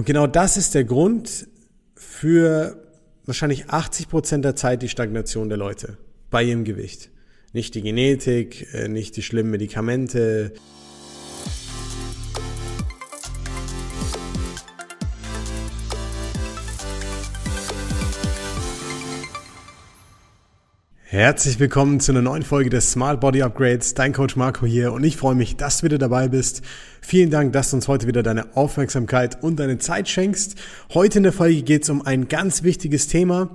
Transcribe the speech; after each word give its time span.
Und 0.00 0.06
genau 0.06 0.26
das 0.26 0.56
ist 0.56 0.74
der 0.74 0.84
Grund 0.84 1.46
für 1.94 2.82
wahrscheinlich 3.26 3.68
80 3.68 4.08
Prozent 4.08 4.46
der 4.46 4.56
Zeit 4.56 4.80
die 4.80 4.88
Stagnation 4.88 5.50
der 5.50 5.58
Leute 5.58 5.98
bei 6.30 6.42
ihrem 6.42 6.64
Gewicht. 6.64 7.10
Nicht 7.52 7.74
die 7.74 7.82
Genetik, 7.82 8.72
äh, 8.72 8.88
nicht 8.88 9.18
die 9.18 9.22
schlimmen 9.22 9.50
Medikamente. 9.50 10.54
Herzlich 21.12 21.58
willkommen 21.58 21.98
zu 21.98 22.12
einer 22.12 22.22
neuen 22.22 22.44
Folge 22.44 22.70
des 22.70 22.92
Smart 22.92 23.20
Body 23.20 23.42
Upgrades. 23.42 23.94
Dein 23.94 24.12
Coach 24.12 24.36
Marco 24.36 24.64
hier 24.64 24.92
und 24.92 25.02
ich 25.02 25.16
freue 25.16 25.34
mich, 25.34 25.56
dass 25.56 25.78
du 25.78 25.86
wieder 25.86 25.98
dabei 25.98 26.28
bist. 26.28 26.62
Vielen 27.10 27.30
Dank, 27.30 27.52
dass 27.54 27.70
du 27.70 27.76
uns 27.76 27.88
heute 27.88 28.06
wieder 28.06 28.22
deine 28.22 28.56
Aufmerksamkeit 28.56 29.42
und 29.42 29.58
deine 29.58 29.78
Zeit 29.78 30.08
schenkst. 30.08 30.54
Heute 30.94 31.18
in 31.18 31.24
der 31.24 31.32
Folge 31.32 31.62
geht 31.62 31.82
es 31.82 31.90
um 31.90 32.02
ein 32.06 32.28
ganz 32.28 32.62
wichtiges 32.62 33.08
Thema. 33.08 33.50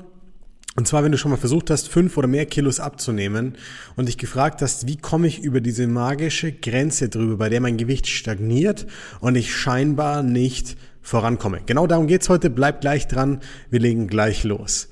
Und 0.75 0.89
zwar, 0.89 1.05
wenn 1.05 1.13
du 1.13 1.17
schon 1.17 1.31
mal 1.31 1.37
versucht 1.37 1.69
hast, 1.69 1.87
fünf 1.87 2.17
oder 2.17 2.27
mehr 2.27 2.47
Kilos 2.47 2.81
abzunehmen 2.81 3.55
und 3.95 4.09
dich 4.09 4.17
gefragt 4.17 4.61
hast, 4.61 4.89
wie 4.89 4.97
komme 4.97 5.27
ich 5.27 5.41
über 5.41 5.61
diese 5.61 5.87
magische 5.87 6.51
Grenze 6.51 7.07
drüber, 7.07 7.37
bei 7.37 7.47
der 7.47 7.61
mein 7.61 7.77
Gewicht 7.77 8.07
stagniert 8.07 8.87
und 9.21 9.35
ich 9.35 9.55
scheinbar 9.55 10.21
nicht 10.21 10.75
vorankomme. 11.01 11.61
Genau 11.65 11.87
darum 11.87 12.07
geht's 12.07 12.27
heute. 12.27 12.49
Bleib 12.49 12.81
gleich 12.81 13.07
dran. 13.07 13.39
Wir 13.69 13.79
legen 13.79 14.07
gleich 14.07 14.43
los. 14.43 14.89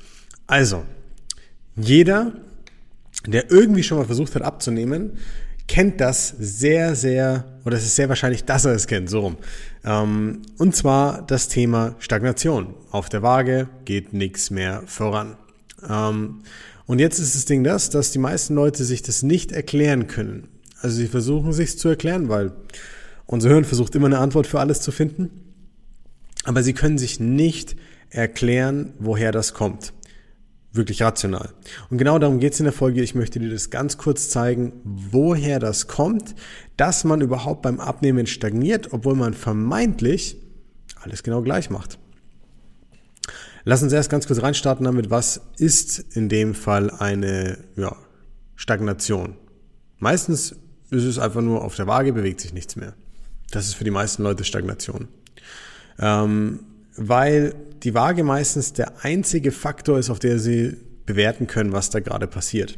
Also, 0.48 0.86
jeder 1.76 2.32
der 3.28 3.52
irgendwie 3.52 3.84
schon 3.84 3.98
mal 3.98 4.06
versucht 4.06 4.36
hat 4.36 4.42
abzunehmen, 4.42 5.18
kennt 5.74 6.00
das 6.02 6.36
sehr, 6.38 6.96
sehr, 6.96 7.46
oder 7.66 7.78
es 7.78 7.84
ist 7.84 7.96
sehr 7.96 8.08
wahrscheinlich, 8.08 8.46
dass 8.46 8.64
er 8.64 8.76
es 8.76 8.86
kennt, 8.86 9.10
so 9.10 9.22
rum. 9.22 9.38
Ähm, 9.84 10.44
und 10.60 10.76
zwar 10.76 11.26
das 11.26 11.48
Thema 11.48 11.96
Stagnation. 11.98 12.76
Auf 12.92 13.10
der 13.10 13.24
Waage 13.24 13.68
geht 13.84 14.14
nichts 14.14 14.52
mehr 14.52 14.84
voran. 14.86 15.36
Ähm, 15.90 16.44
und 16.86 17.00
jetzt 17.00 17.18
ist 17.18 17.34
das 17.34 17.46
Ding 17.46 17.64
das, 17.64 17.90
dass 17.90 18.12
die 18.12 18.20
meisten 18.20 18.54
Leute 18.54 18.84
sich 18.86 19.02
das 19.02 19.24
nicht 19.24 19.52
erklären 19.52 20.06
können. 20.06 20.48
Also 20.80 20.98
sie 20.98 21.08
versuchen 21.08 21.54
sich 21.54 21.80
zu 21.80 21.90
erklären, 21.90 22.30
weil 22.30 22.52
unser 23.26 23.50
Hirn 23.50 23.66
versucht 23.66 23.96
immer 23.96 24.06
eine 24.06 24.20
Antwort 24.20 24.46
für 24.46 24.60
alles 24.60 24.80
zu 24.80 24.92
finden. 24.92 25.32
Aber 26.44 26.62
sie 26.62 26.74
können 26.74 27.00
sich 27.00 27.20
nicht 27.20 27.76
erklären, 28.12 28.94
woher 29.00 29.32
das 29.32 29.56
kommt 29.56 29.92
wirklich 30.74 31.02
rational. 31.02 31.50
Und 31.90 32.00
genau 32.00 32.20
darum 32.20 32.40
geht's 32.40 32.60
in 32.60 32.66
der 32.66 32.74
Folge. 32.74 33.02
Ich 33.02 33.16
möchte 33.16 33.40
dir 33.40 33.50
das 33.50 33.70
ganz 33.70 33.98
kurz 33.98 34.30
zeigen, 34.30 34.74
woher 34.84 35.60
das 35.60 35.88
kommt, 35.88 36.36
dass 36.78 37.04
man 37.04 37.22
überhaupt 37.22 37.62
beim 37.62 37.80
Abnehmen 37.80 38.28
stagniert, 38.28 38.92
obwohl 38.92 39.16
man 39.16 39.34
vermeintlich 39.34 40.38
alles 41.02 41.24
genau 41.24 41.42
gleich 41.42 41.70
macht. 41.70 42.00
Lass 43.66 43.82
uns 43.82 43.94
erst 43.94 44.10
ganz 44.10 44.28
kurz 44.28 44.42
reinstarten 44.42 44.84
damit, 44.84 45.10
was 45.10 45.40
ist 45.58 46.00
in 46.16 46.28
dem 46.28 46.54
Fall 46.54 46.90
eine 46.90 47.60
ja, 47.78 47.96
Stagnation? 48.56 49.38
Meistens 50.00 50.56
ist 50.90 51.04
es 51.04 51.18
einfach 51.18 51.42
nur 51.42 51.64
auf 51.64 51.76
der 51.76 51.88
Waage, 51.88 52.12
bewegt 52.12 52.42
sich 52.42 52.54
nichts 52.54 52.76
mehr. 52.76 52.94
Das 53.52 53.68
ist 53.68 53.76
für 53.76 53.86
die 53.86 53.92
meisten 53.92 54.24
Leute 54.24 54.44
Stagnation. 54.44 55.08
Ähm, 56.00 56.60
weil 56.96 57.54
die 57.84 57.94
Waage 57.94 58.24
meistens 58.24 58.74
der 58.74 59.04
einzige 59.04 59.52
Faktor 59.52 60.00
ist, 60.00 60.10
auf 60.10 60.20
der 60.20 60.40
sie 60.40 60.78
bewerten 61.06 61.48
können, 61.48 61.74
was 61.74 61.90
da 61.90 62.00
gerade 62.00 62.28
passiert. 62.28 62.78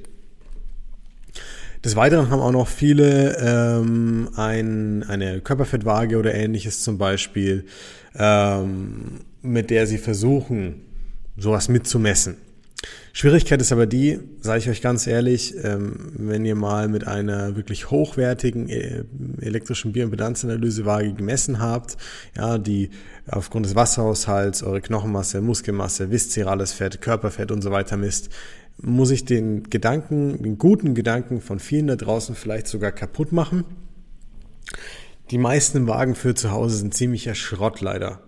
Des 1.84 1.96
Weiteren 1.96 2.32
haben 2.32 2.40
auch 2.40 2.52
noch 2.52 2.68
viele 2.68 3.38
ähm, 3.38 4.30
ein, 4.36 5.04
eine 5.04 5.42
Körperfettwaage 5.42 6.18
oder 6.18 6.34
ähnliches 6.34 6.82
zum 6.82 6.98
Beispiel, 6.98 7.66
ähm, 8.16 9.20
mit 9.44 9.70
der 9.70 9.86
sie 9.86 10.00
versuchen, 10.00 10.82
sowas 11.38 11.70
mitzumessen. 11.70 12.38
Schwierigkeit 13.14 13.62
ist 13.62 13.72
aber 13.72 13.86
die, 13.86 14.20
sage 14.42 14.60
ich 14.60 14.70
euch 14.70 14.82
ganz 14.82 15.08
ehrlich, 15.08 15.56
ähm, 15.64 16.12
wenn 16.18 16.44
ihr 16.44 16.56
mal 16.56 16.90
mit 16.90 17.08
einer 17.08 17.56
wirklich 17.56 17.90
hochwertigen 17.90 18.68
äh, 18.68 19.06
elektrischen 19.40 19.94
Bioimpedanzanalysewaage 19.94 21.14
gemessen 21.14 21.60
habt, 21.60 21.96
ja, 22.36 22.58
die 22.58 22.90
aufgrund 23.28 23.66
des 23.66 23.76
Wasserhaushalts 23.76 24.64
eure 24.64 24.82
Knochenmasse, 24.82 25.42
Muskelmasse, 25.42 26.12
viszerales 26.12 26.74
Fett, 26.74 27.02
Körperfett 27.02 27.52
und 27.52 27.62
so 27.62 27.72
weiter 27.72 27.96
misst, 27.96 28.30
muss 28.78 29.12
ich 29.12 29.24
den 29.24 29.64
Gedanken, 29.70 30.44
den 30.44 30.58
guten 30.58 30.94
Gedanken 30.94 31.40
von 31.40 31.60
vielen 31.60 31.88
da 31.88 31.96
draußen 31.96 32.36
vielleicht 32.36 32.68
sogar 32.68 32.92
kaputt 32.92 33.32
machen. 33.32 33.64
Die 35.32 35.38
meisten 35.38 35.88
Wagen 35.88 36.16
für 36.16 36.36
zu 36.36 36.52
Hause 36.52 36.78
sind 36.78 36.94
ziemlicher 36.94 37.34
Schrott 37.34 37.80
leider. 37.80 38.25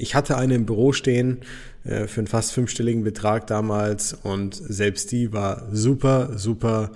Ich 0.00 0.14
hatte 0.14 0.38
eine 0.38 0.54
im 0.54 0.64
Büro 0.64 0.92
stehen 0.92 1.40
äh, 1.84 2.06
für 2.06 2.20
einen 2.20 2.26
fast 2.26 2.52
fünfstelligen 2.52 3.04
Betrag 3.04 3.46
damals 3.46 4.14
und 4.14 4.54
selbst 4.54 5.12
die 5.12 5.32
war 5.32 5.68
super, 5.72 6.38
super 6.38 6.92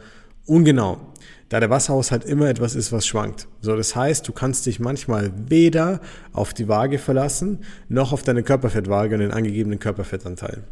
ungenau. 0.46 1.12
Da 1.50 1.60
der 1.60 1.68
Wasserhaushalt 1.68 2.24
immer 2.24 2.48
etwas 2.48 2.74
ist, 2.74 2.92
was 2.92 3.06
schwankt. 3.06 3.46
So, 3.60 3.76
das 3.76 3.94
heißt, 3.94 4.26
du 4.26 4.32
kannst 4.32 4.64
dich 4.64 4.80
manchmal 4.80 5.32
weder 5.48 6.00
auf 6.32 6.54
die 6.54 6.66
Waage 6.66 6.98
verlassen, 6.98 7.60
noch 7.88 8.12
auf 8.12 8.22
deine 8.22 8.42
Körperfettwaage 8.42 9.14
und 9.14 9.20
den 9.20 9.30
angegebenen 9.30 9.78
Körperfettanteil. 9.78 10.62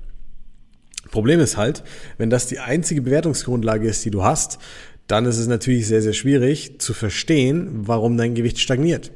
Problem 1.10 1.40
ist 1.40 1.58
halt, 1.58 1.84
wenn 2.16 2.30
das 2.30 2.46
die 2.46 2.58
einzige 2.58 3.02
Bewertungsgrundlage 3.02 3.86
ist, 3.86 4.04
die 4.06 4.10
du 4.10 4.24
hast, 4.24 4.58
dann 5.06 5.26
ist 5.26 5.36
es 5.36 5.46
natürlich 5.46 5.86
sehr, 5.86 6.00
sehr 6.00 6.14
schwierig 6.14 6.80
zu 6.80 6.94
verstehen, 6.94 7.86
warum 7.86 8.16
dein 8.16 8.34
Gewicht 8.34 8.58
stagniert. 8.58 9.12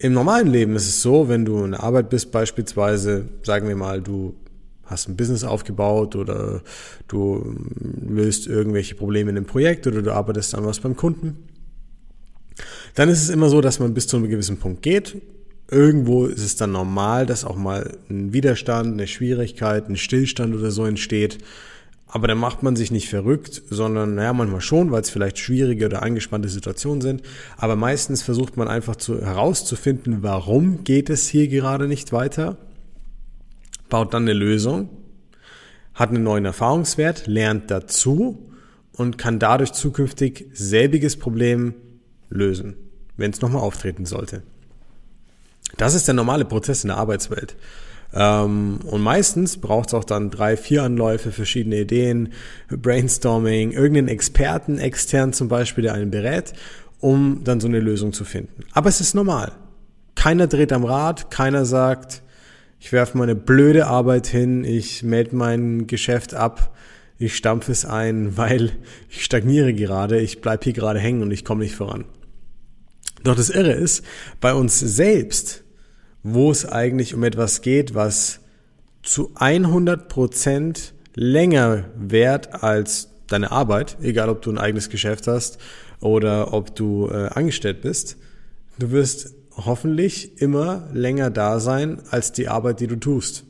Im 0.00 0.12
normalen 0.12 0.46
Leben 0.46 0.76
ist 0.76 0.86
es 0.86 1.02
so, 1.02 1.28
wenn 1.28 1.44
du 1.44 1.64
in 1.64 1.72
der 1.72 1.82
Arbeit 1.82 2.08
bist 2.08 2.30
beispielsweise, 2.30 3.28
sagen 3.42 3.66
wir 3.66 3.74
mal, 3.74 4.00
du 4.00 4.34
hast 4.84 5.08
ein 5.08 5.16
Business 5.16 5.44
aufgebaut 5.44 6.14
oder 6.14 6.62
du 7.08 7.56
löst 8.06 8.46
irgendwelche 8.46 8.94
Probleme 8.94 9.30
in 9.30 9.36
einem 9.36 9.46
Projekt 9.46 9.86
oder 9.86 10.00
du 10.00 10.12
arbeitest 10.12 10.54
an 10.54 10.64
was 10.64 10.80
beim 10.80 10.96
Kunden, 10.96 11.48
dann 12.94 13.08
ist 13.08 13.22
es 13.22 13.28
immer 13.28 13.48
so, 13.48 13.60
dass 13.60 13.80
man 13.80 13.92
bis 13.92 14.06
zu 14.06 14.16
einem 14.16 14.28
gewissen 14.28 14.58
Punkt 14.58 14.82
geht. 14.82 15.20
Irgendwo 15.70 16.26
ist 16.26 16.44
es 16.44 16.56
dann 16.56 16.72
normal, 16.72 17.26
dass 17.26 17.44
auch 17.44 17.56
mal 17.56 17.98
ein 18.08 18.32
Widerstand, 18.32 18.94
eine 18.94 19.06
Schwierigkeit, 19.06 19.88
ein 19.88 19.96
Stillstand 19.96 20.54
oder 20.54 20.70
so 20.70 20.86
entsteht. 20.86 21.38
Aber 22.10 22.26
dann 22.26 22.38
macht 22.38 22.62
man 22.62 22.74
sich 22.74 22.90
nicht 22.90 23.08
verrückt, 23.10 23.62
sondern 23.68 24.14
naja, 24.14 24.32
manchmal 24.32 24.62
schon, 24.62 24.90
weil 24.90 25.02
es 25.02 25.10
vielleicht 25.10 25.38
schwierige 25.38 25.86
oder 25.86 26.02
angespannte 26.02 26.48
Situationen 26.48 27.02
sind. 27.02 27.22
Aber 27.58 27.76
meistens 27.76 28.22
versucht 28.22 28.56
man 28.56 28.66
einfach 28.66 28.96
zu, 28.96 29.20
herauszufinden, 29.20 30.22
warum 30.22 30.84
geht 30.84 31.10
es 31.10 31.28
hier 31.28 31.48
gerade 31.48 31.86
nicht 31.86 32.12
weiter, 32.12 32.56
baut 33.90 34.14
dann 34.14 34.22
eine 34.22 34.32
Lösung, 34.32 34.88
hat 35.92 36.08
einen 36.08 36.22
neuen 36.22 36.46
Erfahrungswert, 36.46 37.26
lernt 37.26 37.70
dazu 37.70 38.50
und 38.92 39.18
kann 39.18 39.38
dadurch 39.38 39.72
zukünftig 39.72 40.46
selbiges 40.54 41.16
Problem 41.16 41.74
lösen, 42.30 42.76
wenn 43.18 43.32
es 43.32 43.42
nochmal 43.42 43.62
auftreten 43.62 44.06
sollte. 44.06 44.42
Das 45.76 45.94
ist 45.94 46.08
der 46.08 46.14
normale 46.14 46.46
Prozess 46.46 46.84
in 46.84 46.88
der 46.88 46.96
Arbeitswelt. 46.96 47.56
Ähm, 48.14 48.80
und 48.84 49.02
meistens 49.02 49.58
braucht 49.58 49.88
es 49.88 49.94
auch 49.94 50.04
dann 50.04 50.30
drei, 50.30 50.56
vier 50.56 50.82
Anläufe, 50.82 51.32
verschiedene 51.32 51.80
Ideen, 51.80 52.32
Brainstorming, 52.68 53.72
irgendeinen 53.72 54.08
Experten 54.08 54.78
extern 54.78 55.32
zum 55.32 55.48
Beispiel, 55.48 55.82
der 55.82 55.94
einen 55.94 56.10
berät, 56.10 56.54
um 57.00 57.42
dann 57.44 57.60
so 57.60 57.68
eine 57.68 57.80
Lösung 57.80 58.12
zu 58.12 58.24
finden. 58.24 58.64
Aber 58.72 58.88
es 58.88 59.00
ist 59.00 59.14
normal. 59.14 59.52
Keiner 60.14 60.46
dreht 60.46 60.72
am 60.72 60.84
Rad, 60.84 61.30
keiner 61.30 61.64
sagt, 61.64 62.22
ich 62.80 62.92
werfe 62.92 63.18
meine 63.18 63.34
blöde 63.34 63.86
Arbeit 63.86 64.26
hin, 64.26 64.64
ich 64.64 65.02
melde 65.02 65.36
mein 65.36 65.86
Geschäft 65.86 66.34
ab, 66.34 66.74
ich 67.18 67.36
stampfe 67.36 67.72
es 67.72 67.84
ein, 67.84 68.36
weil 68.36 68.72
ich 69.08 69.24
stagniere 69.24 69.74
gerade, 69.74 70.20
ich 70.20 70.40
bleib 70.40 70.64
hier 70.64 70.72
gerade 70.72 70.98
hängen 70.98 71.22
und 71.22 71.30
ich 71.30 71.44
komme 71.44 71.62
nicht 71.62 71.74
voran. 71.74 72.04
Doch 73.24 73.34
das 73.34 73.50
Irre 73.50 73.72
ist, 73.72 74.04
bei 74.40 74.54
uns 74.54 74.78
selbst 74.78 75.64
wo 76.34 76.50
es 76.50 76.66
eigentlich 76.66 77.14
um 77.14 77.24
etwas 77.24 77.62
geht, 77.62 77.94
was 77.94 78.40
zu 79.02 79.30
100 79.34 80.08
Prozent 80.08 80.94
länger 81.14 81.84
währt 81.96 82.62
als 82.62 83.08
deine 83.26 83.50
Arbeit, 83.50 83.96
egal 84.02 84.28
ob 84.28 84.42
du 84.42 84.50
ein 84.50 84.58
eigenes 84.58 84.90
Geschäft 84.90 85.26
hast 85.26 85.58
oder 86.00 86.52
ob 86.52 86.74
du 86.74 87.08
äh, 87.08 87.28
angestellt 87.28 87.82
bist. 87.82 88.16
Du 88.78 88.90
wirst 88.90 89.34
hoffentlich 89.56 90.40
immer 90.40 90.88
länger 90.92 91.30
da 91.30 91.60
sein 91.60 92.00
als 92.10 92.32
die 92.32 92.48
Arbeit, 92.48 92.80
die 92.80 92.86
du 92.86 92.96
tust, 92.96 93.44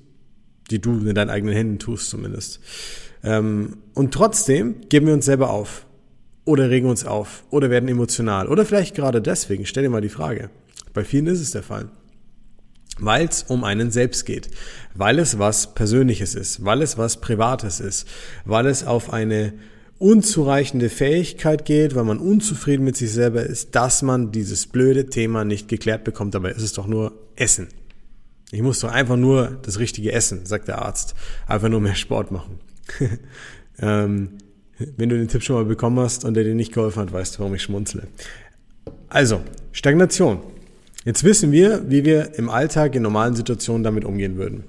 die 0.70 0.80
du 0.80 1.06
in 1.06 1.14
deinen 1.14 1.30
eigenen 1.30 1.54
Händen 1.54 1.78
tust 1.78 2.10
zumindest. 2.10 2.60
Ähm, 3.22 3.78
und 3.94 4.14
trotzdem 4.14 4.88
geben 4.88 5.06
wir 5.06 5.14
uns 5.14 5.26
selber 5.26 5.50
auf 5.50 5.86
oder 6.44 6.70
regen 6.70 6.88
uns 6.88 7.04
auf 7.04 7.44
oder 7.50 7.70
werden 7.70 7.88
emotional 7.88 8.48
oder 8.48 8.64
vielleicht 8.64 8.94
gerade 8.94 9.20
deswegen. 9.20 9.66
Stell 9.66 9.82
dir 9.82 9.90
mal 9.90 10.00
die 10.00 10.08
Frage. 10.08 10.50
Bei 10.94 11.04
vielen 11.04 11.26
ist 11.26 11.40
es 11.40 11.50
der 11.50 11.62
Fall 11.62 11.90
weil 12.98 13.26
es 13.26 13.44
um 13.44 13.64
einen 13.64 13.90
selbst 13.90 14.26
geht, 14.26 14.48
weil 14.94 15.18
es 15.18 15.38
was 15.38 15.74
Persönliches 15.74 16.34
ist, 16.34 16.64
weil 16.64 16.82
es 16.82 16.98
was 16.98 17.20
Privates 17.20 17.80
ist, 17.80 18.06
weil 18.44 18.66
es 18.66 18.84
auf 18.84 19.12
eine 19.12 19.52
unzureichende 19.98 20.88
Fähigkeit 20.90 21.64
geht, 21.64 21.94
weil 21.94 22.04
man 22.04 22.18
unzufrieden 22.18 22.84
mit 22.84 22.96
sich 22.96 23.12
selber 23.12 23.42
ist, 23.42 23.74
dass 23.74 24.02
man 24.02 24.30
dieses 24.30 24.66
blöde 24.66 25.06
Thema 25.06 25.44
nicht 25.44 25.68
geklärt 25.68 26.04
bekommt. 26.04 26.34
Dabei 26.34 26.50
ist 26.52 26.62
es 26.62 26.72
doch 26.72 26.86
nur 26.86 27.12
Essen. 27.36 27.68
Ich 28.50 28.62
muss 28.62 28.80
doch 28.80 28.90
einfach 28.90 29.16
nur 29.16 29.58
das 29.62 29.78
Richtige 29.78 30.12
essen, 30.12 30.46
sagt 30.46 30.68
der 30.68 30.80
Arzt. 30.80 31.14
Einfach 31.46 31.68
nur 31.68 31.80
mehr 31.80 31.96
Sport 31.96 32.30
machen. 32.30 32.60
ähm, 33.78 34.38
wenn 34.96 35.08
du 35.08 35.18
den 35.18 35.28
Tipp 35.28 35.42
schon 35.42 35.56
mal 35.56 35.64
bekommen 35.64 35.98
hast 35.98 36.24
und 36.24 36.34
der 36.34 36.44
dir 36.44 36.54
nicht 36.54 36.72
geholfen 36.72 37.00
hat, 37.00 37.12
weißt 37.12 37.34
du, 37.34 37.38
warum 37.40 37.54
ich 37.54 37.62
schmunzle. 37.62 38.06
Also, 39.08 39.42
Stagnation. 39.72 40.40
Jetzt 41.08 41.24
wissen 41.24 41.52
wir, 41.52 41.88
wie 41.88 42.04
wir 42.04 42.34
im 42.34 42.50
Alltag 42.50 42.94
in 42.94 43.02
normalen 43.02 43.34
Situationen 43.34 43.82
damit 43.82 44.04
umgehen 44.04 44.36
würden. 44.36 44.64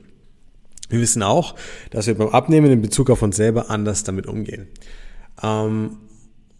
Wir 0.88 1.02
wissen 1.02 1.22
auch, 1.22 1.56
dass 1.92 2.08
wir 2.08 2.16
beim 2.16 2.30
Abnehmen 2.30 2.72
in 2.72 2.82
Bezug 2.82 3.10
auf 3.10 3.22
uns 3.22 3.36
selber 3.36 3.70
anders 3.70 4.06
damit 4.06 4.26
umgehen. 4.26 4.70
Ähm, 5.44 5.98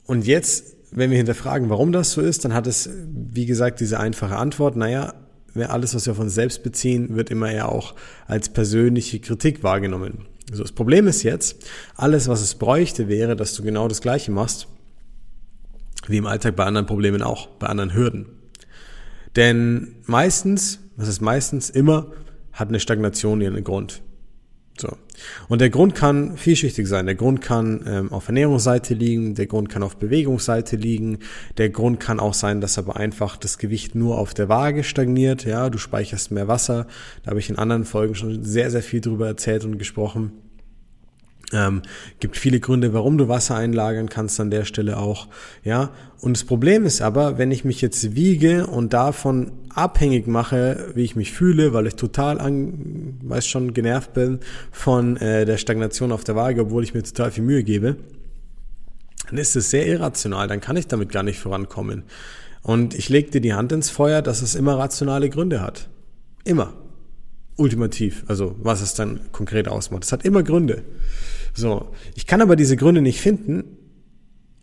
und 0.06 0.28
jetzt, 0.28 0.76
wenn 0.92 1.12
wir 1.12 1.18
hinterfragen, 1.18 1.70
warum 1.70 1.94
das 1.94 2.12
so 2.12 2.20
ist, 2.20 2.44
dann 2.44 2.54
hat 2.54 2.68
es, 2.68 2.90
wie 3.10 3.46
gesagt, 3.46 3.80
diese 3.80 4.02
einfache 4.02 4.36
Antwort, 4.36 4.76
naja, 4.76 5.14
alles, 5.56 5.96
was 5.96 6.08
wir 6.08 6.20
uns 6.20 6.36
selbst 6.36 6.62
beziehen, 6.62 7.16
wird 7.16 7.30
immer 7.30 7.50
ja 7.50 7.70
auch 7.70 7.96
als 8.28 8.50
persönliche 8.50 9.22
Kritik 9.22 9.64
wahrgenommen. 9.64 10.26
Also 10.52 10.62
das 10.62 10.74
Problem 10.74 11.08
ist 11.08 11.24
jetzt, 11.24 11.66
alles, 11.96 12.28
was 12.28 12.42
es 12.42 12.56
bräuchte, 12.56 13.08
wäre, 13.08 13.38
dass 13.38 13.54
du 13.54 13.64
genau 13.64 13.88
das 13.88 14.02
Gleiche 14.02 14.32
machst, 14.32 14.68
wie 16.08 16.18
im 16.18 16.28
Alltag 16.28 16.58
bei 16.58 16.66
anderen 16.66 16.86
Problemen 16.86 17.22
auch, 17.22 17.48
bei 17.48 17.68
anderen 17.68 17.94
Hürden. 17.94 18.39
Denn 19.36 19.96
meistens, 20.06 20.80
was 20.96 21.08
ist 21.08 21.22
meistens, 21.22 21.70
immer 21.70 22.08
hat 22.52 22.70
eine 22.70 22.80
Stagnation 22.80 23.42
ihren 23.42 23.64
Grund. 23.64 24.02
So. 24.80 24.90
Und 25.50 25.60
der 25.60 25.70
Grund 25.70 25.94
kann 25.94 26.38
vielschichtig 26.38 26.88
sein. 26.88 27.06
Der 27.06 27.16
Grund 27.16 27.42
kann 27.42 27.84
ähm, 27.86 28.14
auf 28.14 28.28
Ernährungsseite 28.28 28.94
liegen, 28.94 29.36
der 29.36 29.48
Grund 29.48 29.68
kann 29.68 29.84
auf 29.84 29.98
Bewegungsseite 29.98 30.78
liegen, 30.78 31.20
der 31.58 31.70
Grund 31.70 32.00
kann 32.00 32.20
auch 32.20 32.34
sein, 32.34 32.62
dass 32.62 32.78
aber 32.78 32.96
einfach 32.96 33.36
das 33.36 33.58
Gewicht 33.58 33.96
nur 33.96 34.18
auf 34.18 34.34
der 34.34 34.48
Waage 34.48 34.86
stagniert. 34.86 35.44
Ja, 35.44 35.70
du 35.70 35.78
speicherst 35.78 36.32
mehr 36.32 36.48
Wasser. 36.48 36.88
Da 37.24 37.32
habe 37.32 37.40
ich 37.40 37.50
in 37.50 37.58
anderen 37.58 37.84
Folgen 37.84 38.16
schon 38.16 38.44
sehr, 38.44 38.72
sehr 38.72 38.84
viel 38.84 39.02
drüber 39.02 39.28
erzählt 39.28 39.66
und 39.66 39.78
gesprochen. 39.78 40.32
Ähm, 41.52 41.82
gibt 42.20 42.38
viele 42.38 42.60
Gründe, 42.60 42.94
warum 42.94 43.18
du 43.18 43.28
Wasser 43.28 43.56
einlagern 43.56 44.10
kannst 44.10 44.40
an 44.40 44.52
der 44.52 44.66
Stelle 44.66 44.98
auch. 44.98 45.28
Ja, 45.64 45.92
und 46.22 46.38
das 46.38 46.44
Problem 46.44 46.86
ist 46.86 47.02
aber, 47.02 47.38
wenn 47.38 47.52
ich 47.52 47.66
mich 47.66 47.82
jetzt 47.82 48.16
wiege 48.16 48.68
und 48.68 48.94
davon 48.94 49.52
abhängig 49.74 50.28
mache, 50.28 50.92
wie 50.94 51.04
ich 51.04 51.16
mich 51.16 51.32
fühle, 51.32 51.74
weil 51.74 51.88
ich 51.88 51.96
total 51.96 52.40
an, 52.40 53.18
weiß 53.24 53.48
schon, 53.48 53.74
genervt 53.74 54.14
bin 54.14 54.40
von 54.72 55.18
äh, 55.18 55.46
der 55.46 55.58
Stagnation 55.58 56.12
auf 56.12 56.24
der 56.24 56.36
Waage, 56.36 56.62
obwohl 56.62 56.84
ich 56.84 56.94
mir 56.94 57.04
total 57.04 57.32
viel 57.32 57.44
Mühe 57.44 57.64
gebe, 57.64 57.96
dann 59.28 59.38
ist 59.38 59.56
es 59.56 59.70
sehr 59.70 59.88
irrational. 59.88 60.48
Dann 60.48 60.62
kann 60.62 60.78
ich 60.78 60.88
damit 60.88 61.12
gar 61.12 61.24
nicht 61.24 61.40
vorankommen. 61.40 62.04
Und 62.62 62.94
ich 62.94 63.10
leg 63.10 63.32
dir 63.32 63.42
die 63.42 63.54
Hand 63.54 63.72
ins 63.72 63.90
Feuer, 63.90 64.22
dass 64.22 64.42
es 64.42 64.56
immer 64.56 64.78
rationale 64.78 65.30
Gründe 65.30 65.62
hat. 65.62 65.88
Immer. 66.44 66.74
Ultimativ. 67.60 68.24
Also 68.28 68.56
was 68.58 68.82
es 68.82 68.94
dann 68.94 69.20
konkret 69.32 69.68
ausmacht. 69.68 70.04
Es 70.04 70.12
hat 70.12 70.26
immer 70.26 70.44
Gründe. 70.44 70.84
So, 71.54 71.92
ich 72.16 72.26
kann 72.26 72.42
aber 72.42 72.56
diese 72.56 72.78
Gründe 72.78 73.02
nicht 73.02 73.20
finden 73.20 73.64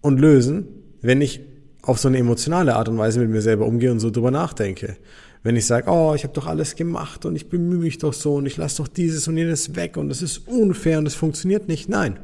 und 0.01 0.19
lösen, 0.19 0.67
wenn 1.03 1.21
ich 1.21 1.41
auf 1.83 1.99
so 1.99 2.09
eine 2.09 2.19
emotionale 2.19 2.75
Art 2.75 2.89
und 2.89 2.99
Weise 2.99 3.21
mit 3.21 3.31
mir 3.31 3.43
selber 3.43 3.67
umgehe 3.67 3.93
und 3.93 4.01
so 4.01 4.11
drüber 4.11 4.31
nachdenke. 4.31 4.97
Wenn 5.43 5.57
ich 5.57 5.67
sage, 5.67 5.89
oh, 5.91 6.15
ich 6.15 6.25
habe 6.25 6.35
doch 6.35 6.47
alles 6.47 6.75
gemacht 6.75 7.25
und 7.25 7.37
ich 7.37 7.49
bemühe 7.49 7.79
mich 7.79 7.99
doch 7.99 8.13
so 8.13 8.35
und 8.35 8.47
ich 8.47 8.57
lasse 8.57 8.79
doch 8.79 8.89
dieses 8.89 9.29
und 9.29 9.37
jenes 9.37 9.77
weg 9.77 9.97
und 9.97 10.11
es 10.11 10.23
ist 10.23 10.49
unfair 10.49 10.99
und 10.99 11.07
es 11.07 11.15
funktioniert 11.15 11.69
nicht. 11.69 11.89
Nein. 11.89 12.19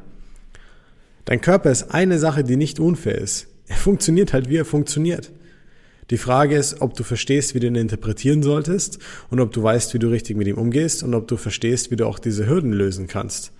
Dein 1.25 1.39
Körper 1.39 1.71
ist 1.71 1.91
eine 1.91 2.19
Sache, 2.19 2.43
die 2.43 2.57
nicht 2.57 2.79
unfair 2.79 3.17
ist. 3.17 3.47
Er 3.67 3.77
funktioniert 3.77 4.33
halt, 4.33 4.49
wie 4.49 4.57
er 4.57 4.65
funktioniert. 4.65 5.31
Die 6.09 6.17
Frage 6.17 6.55
ist, 6.57 6.81
ob 6.81 6.95
du 6.95 7.03
verstehst, 7.03 7.55
wie 7.55 7.59
du 7.59 7.67
ihn 7.67 7.75
interpretieren 7.75 8.43
solltest 8.43 8.99
und 9.29 9.39
ob 9.39 9.51
du 9.51 9.63
weißt, 9.63 9.93
wie 9.93 9.99
du 9.99 10.09
richtig 10.09 10.37
mit 10.37 10.47
ihm 10.47 10.57
umgehst 10.57 11.03
und 11.03 11.13
ob 11.13 11.27
du 11.27 11.37
verstehst, 11.37 11.91
wie 11.91 11.95
du 11.95 12.05
auch 12.05 12.19
diese 12.19 12.47
Hürden 12.47 12.73
lösen 12.73 13.07
kannst. 13.07 13.51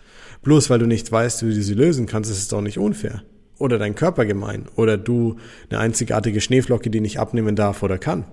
Bloß 0.44 0.70
weil 0.70 0.80
du 0.80 0.86
nicht 0.86 1.12
weißt, 1.12 1.46
wie 1.46 1.54
du 1.54 1.62
sie 1.62 1.74
lösen 1.74 2.06
kannst, 2.06 2.30
ist 2.30 2.38
es 2.38 2.48
doch 2.50 2.62
nicht 2.62 2.78
unfair. 2.78 3.24
Oder 3.60 3.78
dein 3.78 3.96
Körper 3.96 4.26
gemein. 4.26 4.66
Oder 4.76 4.98
du 4.98 5.38
eine 5.70 5.80
einzigartige 5.80 6.42
Schneeflocke, 6.42 6.90
die 6.90 7.00
nicht 7.00 7.20
abnehmen 7.20 7.56
darf 7.56 7.82
oder 7.82 7.98
kann. 7.98 8.26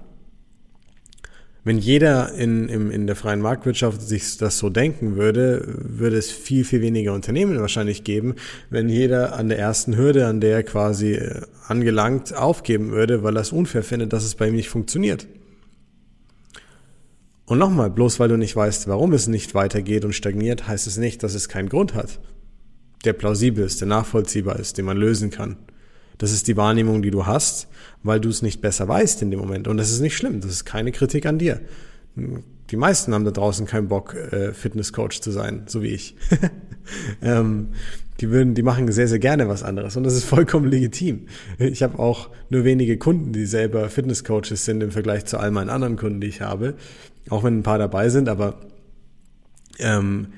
Wenn 1.62 1.76
jeder 1.76 2.32
in, 2.34 2.68
in, 2.68 2.90
in 2.90 3.06
der 3.06 3.16
freien 3.16 3.40
Marktwirtschaft 3.40 4.00
sich 4.00 4.38
das 4.38 4.58
so 4.58 4.70
denken 4.70 5.16
würde, 5.16 5.62
würde 5.66 6.16
es 6.16 6.30
viel, 6.30 6.64
viel 6.64 6.80
weniger 6.80 7.12
Unternehmen 7.12 7.60
wahrscheinlich 7.60 8.02
geben, 8.02 8.36
wenn 8.70 8.88
jeder 8.88 9.36
an 9.36 9.48
der 9.48 9.58
ersten 9.58 9.96
Hürde, 9.96 10.26
an 10.26 10.40
der 10.40 10.56
er 10.56 10.62
quasi 10.62 11.12
äh, 11.12 11.42
angelangt, 11.66 12.34
aufgeben 12.34 12.92
würde, 12.92 13.22
weil 13.22 13.36
er 13.36 13.42
es 13.42 13.52
unfair 13.52 13.82
findet, 13.82 14.12
dass 14.12 14.24
es 14.24 14.36
bei 14.36 14.48
ihm 14.48 14.54
nicht 14.54 14.70
funktioniert. 14.70 15.26
Und 17.44 17.58
nochmal, 17.58 17.90
bloß 17.90 18.20
weil 18.20 18.28
du 18.28 18.36
nicht 18.38 18.56
weißt, 18.56 18.88
warum 18.88 19.12
es 19.12 19.26
nicht 19.26 19.54
weitergeht 19.54 20.04
und 20.04 20.14
stagniert, 20.14 20.66
heißt 20.66 20.86
es 20.86 20.96
nicht, 20.96 21.22
dass 21.22 21.34
es 21.34 21.48
keinen 21.48 21.68
Grund 21.68 21.94
hat, 21.94 22.20
der 23.04 23.12
plausibel 23.12 23.64
ist, 23.64 23.80
der 23.80 23.88
nachvollziehbar 23.88 24.58
ist, 24.58 24.78
den 24.78 24.84
man 24.86 24.96
lösen 24.96 25.30
kann. 25.30 25.56
Das 26.20 26.32
ist 26.32 26.49
die 26.49 26.56
Wahrnehmung, 26.58 27.00
die 27.00 27.11
du 27.11 27.25
hast, 27.25 27.67
weil 28.02 28.20
du 28.20 28.28
es 28.28 28.43
nicht 28.43 28.61
besser 28.61 28.87
weißt 28.87 29.22
in 29.22 29.31
dem 29.31 29.40
Moment. 29.40 29.67
Und 29.67 29.78
das 29.78 29.90
ist 29.90 30.00
nicht 30.00 30.14
schlimm, 30.14 30.43
das 30.43 30.50
ist 30.50 30.67
keine 30.67 30.93
Kritik 30.93 31.25
an 31.25 31.38
dir. 31.38 31.61
Die 32.70 32.76
meisten 32.76 33.14
haben 33.14 33.25
da 33.25 33.31
draußen 33.31 33.64
keinen 33.64 33.88
Bock, 33.88 34.14
äh, 34.14 34.52
Fitnesscoach 34.52 35.22
zu 35.22 35.31
sein, 35.31 35.62
so 35.64 35.81
wie 35.81 35.88
ich. 35.88 36.17
ähm, 37.22 37.69
die 38.20 38.28
würden, 38.28 38.55
die 38.55 38.62
machen 38.62 38.93
sehr, 38.93 39.08
sehr 39.08 39.19
gerne 39.19 39.49
was 39.49 39.62
anderes 39.62 39.96
und 39.96 40.02
das 40.02 40.12
ist 40.14 40.25
vollkommen 40.25 40.67
legitim. 40.67 41.26
Ich 41.58 41.82
habe 41.82 41.99
auch 41.99 42.28
nur 42.50 42.64
wenige 42.64 42.99
Kunden, 42.99 43.32
die 43.32 43.46
selber 43.46 43.88
Fitnesscoaches 43.88 44.67
sind 44.67 44.82
im 44.82 44.90
Vergleich 44.90 45.25
zu 45.25 45.38
all 45.38 45.50
meinen 45.50 45.70
anderen 45.70 45.96
Kunden, 45.96 46.20
die 46.20 46.26
ich 46.26 46.43
habe. 46.43 46.75
Auch 47.31 47.44
wenn 47.44 47.61
ein 47.61 47.62
paar 47.62 47.78
dabei 47.78 48.11
sind, 48.11 48.28
aber 48.28 48.61
ähm, 49.78 50.34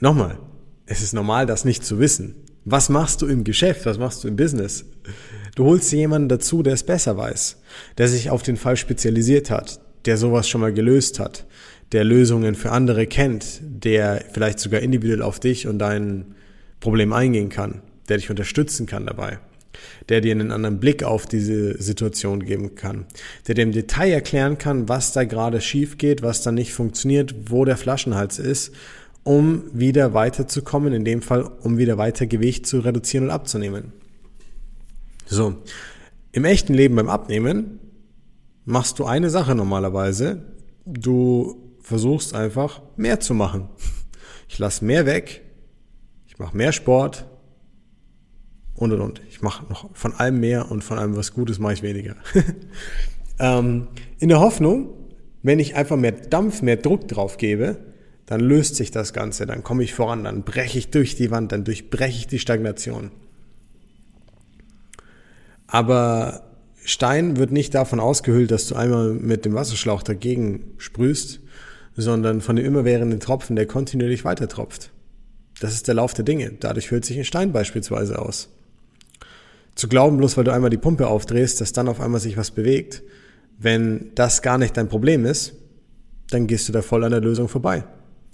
nochmal, 0.00 0.38
es 0.84 1.00
ist 1.00 1.14
normal, 1.14 1.46
das 1.46 1.64
nicht 1.64 1.82
zu 1.82 1.98
wissen. 1.98 2.43
Was 2.64 2.88
machst 2.88 3.20
du 3.20 3.26
im 3.26 3.44
Geschäft? 3.44 3.84
Was 3.86 3.98
machst 3.98 4.24
du 4.24 4.28
im 4.28 4.36
Business? 4.36 4.86
Du 5.54 5.64
holst 5.64 5.92
dir 5.92 5.98
jemanden 5.98 6.28
dazu, 6.28 6.62
der 6.62 6.74
es 6.74 6.82
besser 6.82 7.16
weiß, 7.16 7.58
der 7.98 8.08
sich 8.08 8.30
auf 8.30 8.42
den 8.42 8.56
Fall 8.56 8.76
spezialisiert 8.76 9.50
hat, 9.50 9.80
der 10.06 10.16
sowas 10.16 10.48
schon 10.48 10.62
mal 10.62 10.72
gelöst 10.72 11.20
hat, 11.20 11.46
der 11.92 12.04
Lösungen 12.04 12.54
für 12.54 12.70
andere 12.70 13.06
kennt, 13.06 13.60
der 13.62 14.24
vielleicht 14.32 14.58
sogar 14.58 14.80
individuell 14.80 15.22
auf 15.22 15.40
dich 15.40 15.68
und 15.68 15.78
dein 15.78 16.34
Problem 16.80 17.12
eingehen 17.12 17.50
kann, 17.50 17.82
der 18.08 18.16
dich 18.16 18.30
unterstützen 18.30 18.86
kann 18.86 19.06
dabei 19.06 19.38
der 20.08 20.20
dir 20.20 20.32
einen 20.32 20.52
anderen 20.52 20.78
Blick 20.78 21.02
auf 21.02 21.26
diese 21.26 21.80
Situation 21.82 22.44
geben 22.44 22.74
kann, 22.74 23.06
der 23.46 23.54
dir 23.54 23.62
im 23.62 23.72
Detail 23.72 24.12
erklären 24.12 24.58
kann, 24.58 24.88
was 24.88 25.12
da 25.12 25.24
gerade 25.24 25.60
schief 25.60 25.98
geht, 25.98 26.22
was 26.22 26.42
da 26.42 26.52
nicht 26.52 26.72
funktioniert, 26.72 27.34
wo 27.50 27.64
der 27.64 27.76
Flaschenhals 27.76 28.38
ist, 28.38 28.72
um 29.24 29.64
wieder 29.72 30.14
weiterzukommen, 30.14 30.92
in 30.92 31.04
dem 31.04 31.22
Fall, 31.22 31.50
um 31.62 31.78
wieder 31.78 31.98
weiter 31.98 32.26
Gewicht 32.26 32.66
zu 32.66 32.80
reduzieren 32.80 33.26
und 33.26 33.30
abzunehmen. 33.30 33.92
So. 35.26 35.56
Im 36.32 36.44
echten 36.44 36.74
Leben 36.74 36.96
beim 36.96 37.08
Abnehmen 37.08 37.80
machst 38.64 38.98
du 38.98 39.04
eine 39.04 39.30
Sache 39.30 39.54
normalerweise. 39.54 40.42
Du 40.84 41.74
versuchst 41.80 42.34
einfach 42.34 42.82
mehr 42.96 43.20
zu 43.20 43.34
machen. 43.34 43.68
Ich 44.48 44.58
lasse 44.58 44.84
mehr 44.84 45.06
weg, 45.06 45.42
ich 46.26 46.38
mache 46.38 46.56
mehr 46.56 46.72
Sport, 46.72 47.26
und 48.74 48.92
und 48.92 49.00
und. 49.00 49.22
Ich 49.28 49.40
mache 49.40 49.66
noch 49.66 49.88
von 49.94 50.14
allem 50.14 50.40
mehr 50.40 50.70
und 50.70 50.82
von 50.82 50.98
allem 50.98 51.16
was 51.16 51.32
Gutes 51.32 51.58
mache 51.58 51.74
ich 51.74 51.82
weniger. 51.82 52.16
ähm, 53.38 53.88
in 54.18 54.28
der 54.28 54.40
Hoffnung, 54.40 54.90
wenn 55.42 55.58
ich 55.58 55.76
einfach 55.76 55.96
mehr 55.96 56.12
Dampf, 56.12 56.62
mehr 56.62 56.76
Druck 56.76 57.08
drauf 57.08 57.36
gebe, 57.36 57.93
dann 58.26 58.40
löst 58.40 58.76
sich 58.76 58.90
das 58.90 59.12
Ganze, 59.12 59.46
dann 59.46 59.62
komme 59.62 59.84
ich 59.84 59.94
voran, 59.94 60.24
dann 60.24 60.42
breche 60.42 60.78
ich 60.78 60.90
durch 60.90 61.14
die 61.14 61.30
Wand, 61.30 61.52
dann 61.52 61.64
durchbreche 61.64 62.18
ich 62.18 62.26
die 62.26 62.38
Stagnation. 62.38 63.10
Aber 65.66 66.44
Stein 66.84 67.36
wird 67.36 67.50
nicht 67.50 67.74
davon 67.74 68.00
ausgehöhlt, 68.00 68.50
dass 68.50 68.68
du 68.68 68.76
einmal 68.76 69.14
mit 69.14 69.44
dem 69.44 69.54
Wasserschlauch 69.54 70.02
dagegen 70.02 70.74
sprühst, 70.78 71.40
sondern 71.96 72.40
von 72.40 72.56
dem 72.56 72.64
immerwährenden 72.64 73.20
Tropfen, 73.20 73.56
der 73.56 73.66
kontinuierlich 73.66 74.24
weiter 74.24 74.48
tropft. 74.48 74.90
Das 75.60 75.74
ist 75.74 75.88
der 75.88 75.94
Lauf 75.94 76.14
der 76.14 76.24
Dinge. 76.24 76.52
Dadurch 76.60 76.90
hüllt 76.90 77.04
sich 77.04 77.16
ein 77.16 77.24
Stein 77.24 77.52
beispielsweise 77.52 78.18
aus. 78.18 78.50
Zu 79.74 79.88
glauben, 79.88 80.16
bloß 80.18 80.36
weil 80.36 80.44
du 80.44 80.52
einmal 80.52 80.70
die 80.70 80.76
Pumpe 80.76 81.06
aufdrehst, 81.06 81.60
dass 81.60 81.72
dann 81.72 81.88
auf 81.88 82.00
einmal 82.00 82.20
sich 82.20 82.36
was 82.36 82.50
bewegt, 82.50 83.02
wenn 83.58 84.12
das 84.14 84.42
gar 84.42 84.58
nicht 84.58 84.76
dein 84.76 84.88
Problem 84.88 85.24
ist, 85.24 85.54
dann 86.30 86.46
gehst 86.46 86.68
du 86.68 86.72
da 86.72 86.82
voll 86.82 87.04
an 87.04 87.10
der 87.10 87.20
Lösung 87.20 87.48
vorbei. 87.48 87.84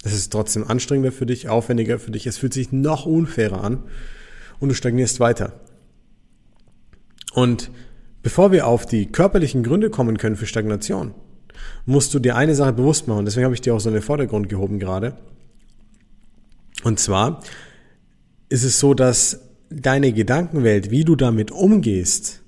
Es 0.03 0.13
ist 0.13 0.31
trotzdem 0.31 0.67
anstrengender 0.67 1.11
für 1.11 1.25
dich, 1.25 1.47
aufwendiger 1.49 1.99
für 1.99 2.11
dich, 2.11 2.25
es 2.25 2.37
fühlt 2.37 2.53
sich 2.53 2.71
noch 2.71 3.05
unfairer 3.05 3.63
an 3.63 3.83
und 4.59 4.69
du 4.69 4.75
stagnierst 4.75 5.19
weiter. 5.19 5.53
Und 7.33 7.71
bevor 8.23 8.51
wir 8.51 8.67
auf 8.67 8.85
die 8.85 9.05
körperlichen 9.05 9.63
Gründe 9.63 9.89
kommen 9.89 10.17
können 10.17 10.35
für 10.35 10.47
Stagnation, 10.47 11.13
musst 11.85 12.13
du 12.13 12.19
dir 12.19 12.35
eine 12.35 12.55
Sache 12.55 12.73
bewusst 12.73 13.07
machen. 13.07 13.25
Deswegen 13.25 13.45
habe 13.45 13.55
ich 13.55 13.61
dir 13.61 13.75
auch 13.75 13.79
so 13.79 13.89
in 13.89 13.95
den 13.95 14.03
Vordergrund 14.03 14.49
gehoben 14.49 14.79
gerade. 14.79 15.17
Und 16.83 16.99
zwar 16.99 17.41
ist 18.49 18.63
es 18.63 18.79
so, 18.79 18.93
dass 18.93 19.41
deine 19.69 20.11
Gedankenwelt, 20.13 20.91
wie 20.91 21.05
du 21.05 21.15
damit 21.15 21.51
umgehst, 21.51 22.41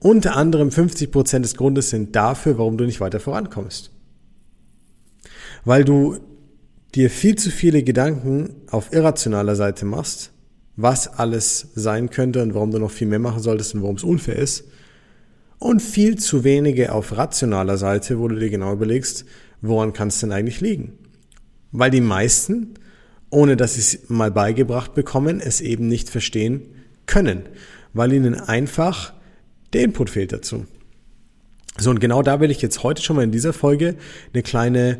unter 0.00 0.36
anderem 0.36 0.72
50 0.72 1.12
Prozent 1.12 1.44
des 1.44 1.54
Grundes 1.54 1.90
sind 1.90 2.16
dafür, 2.16 2.58
warum 2.58 2.76
du 2.76 2.84
nicht 2.84 3.00
weiter 3.00 3.20
vorankommst. 3.20 3.91
Weil 5.64 5.84
du 5.84 6.18
dir 6.94 7.10
viel 7.10 7.36
zu 7.36 7.50
viele 7.50 7.82
Gedanken 7.82 8.54
auf 8.70 8.92
irrationaler 8.92 9.56
Seite 9.56 9.84
machst, 9.84 10.32
was 10.76 11.18
alles 11.18 11.68
sein 11.74 12.10
könnte 12.10 12.42
und 12.42 12.54
warum 12.54 12.70
du 12.70 12.78
noch 12.78 12.90
viel 12.90 13.06
mehr 13.06 13.18
machen 13.18 13.40
solltest 13.40 13.74
und 13.74 13.82
warum 13.82 13.96
es 13.96 14.04
unfair 14.04 14.36
ist, 14.36 14.64
und 15.58 15.80
viel 15.80 16.18
zu 16.18 16.42
wenige 16.42 16.92
auf 16.92 17.16
rationaler 17.16 17.76
Seite, 17.76 18.18
wo 18.18 18.26
du 18.26 18.34
dir 18.36 18.50
genau 18.50 18.72
überlegst, 18.72 19.24
woran 19.60 19.92
kann 19.92 20.08
es 20.08 20.18
denn 20.18 20.32
eigentlich 20.32 20.60
liegen? 20.60 20.98
Weil 21.70 21.92
die 21.92 22.00
meisten, 22.00 22.74
ohne 23.30 23.56
dass 23.56 23.74
sie 23.74 23.80
es 23.80 24.10
mal 24.10 24.32
beigebracht 24.32 24.94
bekommen, 24.94 25.40
es 25.40 25.60
eben 25.60 25.86
nicht 25.86 26.10
verstehen 26.10 26.62
können, 27.06 27.42
weil 27.92 28.12
ihnen 28.12 28.34
einfach 28.34 29.12
der 29.72 29.82
Input 29.82 30.10
fehlt 30.10 30.32
dazu. 30.32 30.66
So, 31.78 31.90
und 31.90 32.00
genau 32.00 32.22
da 32.22 32.40
will 32.40 32.50
ich 32.50 32.60
jetzt 32.60 32.82
heute 32.82 33.00
schon 33.00 33.16
mal 33.16 33.22
in 33.22 33.30
dieser 33.30 33.52
Folge 33.52 33.94
eine 34.34 34.42
kleine 34.42 34.98